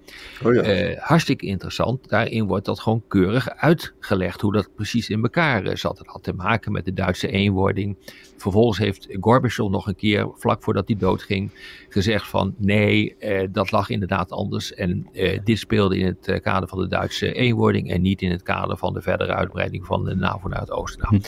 Oh 0.44 0.54
ja. 0.54 0.96
hartstikke 1.00 1.46
interessant. 1.46 2.10
Daarin 2.10 2.48
wordt 2.48 2.66
dat 2.66 2.80
gewoon 2.80 3.04
keurig 3.08 3.50
uitgelegd 3.50 4.42
hoe 4.42 4.54
dat 4.54 4.76
precies 4.76 5.10
in 5.10 5.24
elkaar 5.24 5.78
zat. 5.78 5.98
Het 5.98 6.08
had 6.08 6.24
te 6.24 6.34
maken 6.34 6.72
met 6.72 6.86
de 6.86 6.94
Duitse 6.94 7.28
eenwording. 7.28 7.98
Vervolgens 8.42 8.78
heeft 8.78 9.08
Gorbachev 9.20 9.70
nog 9.70 9.88
een 9.88 9.96
keer, 9.96 10.30
vlak 10.34 10.64
voordat 10.64 10.88
hij 10.88 10.98
doodging, 10.98 11.52
gezegd 11.90 12.28
van 12.28 12.56
nee, 12.58 13.16
dat 13.52 13.72
lag 13.72 13.90
inderdaad 13.90 14.32
anders. 14.32 14.74
En 14.74 15.08
dit 15.44 15.60
speelde 15.60 15.98
in 15.98 16.06
het 16.06 16.42
kader 16.42 16.70
van 16.70 16.80
de 16.80 16.88
Duitse 16.88 17.34
eenwording 17.34 17.92
en 17.92 18.02
niet 18.02 18.22
in 18.22 18.32
het 18.32 18.44
kader 18.44 18.78
van 18.78 18.94
de 18.94 19.02
verdere 19.02 19.34
uitbreiding 19.34 19.86
van 19.86 20.04
de 20.04 20.16
NAVO 20.16 20.48
naar 20.48 20.60
het 20.60 20.72
oosten. 20.72 21.08
Nou, 21.10 21.22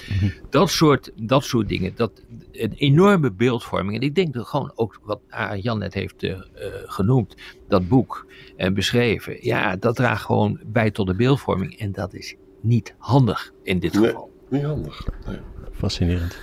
dat, 0.49 0.69
soort, 0.69 1.11
dat 1.15 1.43
soort 1.43 1.67
dingen, 1.67 1.91
dat, 1.95 2.23
een 2.51 2.73
enorme 2.73 3.31
beeldvorming. 3.31 3.95
En 3.95 4.01
ik 4.01 4.15
denk 4.15 4.33
dat 4.33 4.47
gewoon 4.47 4.71
ook 4.75 4.99
wat 5.03 5.19
Jan 5.61 5.79
net 5.79 5.93
heeft 5.93 6.23
uh, 6.23 6.37
genoemd, 6.85 7.35
dat 7.67 7.87
boek 7.87 8.25
en 8.57 8.73
beschreven. 8.73 9.37
Ja, 9.39 9.75
dat 9.75 9.95
draagt 9.95 10.25
gewoon 10.25 10.59
bij 10.65 10.91
tot 10.91 11.07
de 11.07 11.15
beeldvorming. 11.15 11.79
En 11.79 11.91
dat 11.91 12.13
is 12.13 12.35
niet 12.61 12.95
handig 12.97 13.51
in 13.63 13.79
dit 13.79 13.97
geval. 13.97 14.31
niet 14.49 14.63
handig. 14.63 15.07
Nee. 15.27 15.37
Fascinerend. 15.71 16.39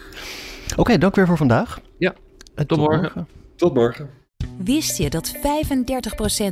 Oké, 0.76 0.98
dank 0.98 1.14
weer 1.14 1.26
voor 1.26 1.36
vandaag. 1.36 1.80
Ja, 1.98 2.14
En 2.54 2.66
tot 2.66 2.78
morgen. 2.78 3.28
Tot 3.56 3.74
morgen. 3.74 4.10
Wist 4.58 4.98
je 4.98 5.10
dat 5.10 5.36
35% 5.36 5.40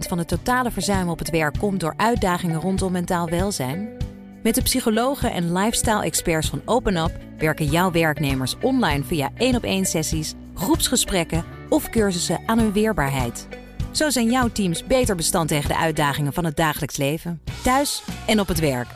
van 0.09 0.18
het 0.18 0.29
totale 0.29 0.70
verzuim 0.70 1.09
op 1.09 1.18
het 1.18 1.31
werk 1.31 1.59
komt 1.59 1.81
door 1.81 1.94
uitdagingen 1.96 2.61
rondom 2.61 2.92
mentaal 2.92 3.29
welzijn? 3.29 3.88
Met 4.42 4.55
de 4.55 4.62
psychologen 4.62 5.33
en 5.33 5.52
lifestyle-experts 5.52 6.48
van 6.48 6.62
OpenUp 6.64 7.11
werken 7.38 7.66
jouw 7.66 7.90
werknemers 7.90 8.57
online 8.61 9.05
via 9.05 9.31
één 9.37 9.57
op 9.57 9.62
één 9.62 9.85
sessies, 9.85 10.35
groepsgesprekken 10.55 11.44
of 11.68 11.90
cursussen 11.90 12.40
aan 12.46 12.59
hun 12.59 12.72
weerbaarheid. 12.72 13.48
Zo 13.90 14.11
zijn 14.11 14.31
jouw 14.31 14.48
teams 14.48 14.87
beter 14.87 15.16
bestand 15.16 15.48
tegen 15.48 15.68
de 15.68 15.76
uitdagingen 15.76 16.33
van 16.33 16.44
het 16.44 16.57
dagelijks 16.57 16.96
leven, 16.96 17.40
thuis 17.62 18.02
en 18.26 18.40
op 18.40 18.48
het 18.48 18.61
werk. 18.61 18.88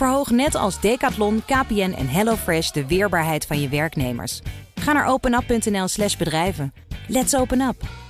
Verhoog 0.00 0.30
net 0.30 0.54
als 0.54 0.80
Decathlon, 0.80 1.42
KPN 1.44 1.94
en 1.96 2.08
HelloFresh 2.08 2.70
de 2.70 2.86
weerbaarheid 2.86 3.46
van 3.46 3.60
je 3.60 3.68
werknemers. 3.68 4.40
Ga 4.74 4.92
naar 4.92 5.06
openup.nl/slash 5.06 6.16
bedrijven. 6.16 6.72
Let's 7.08 7.34
open 7.34 7.60
up! 7.60 8.09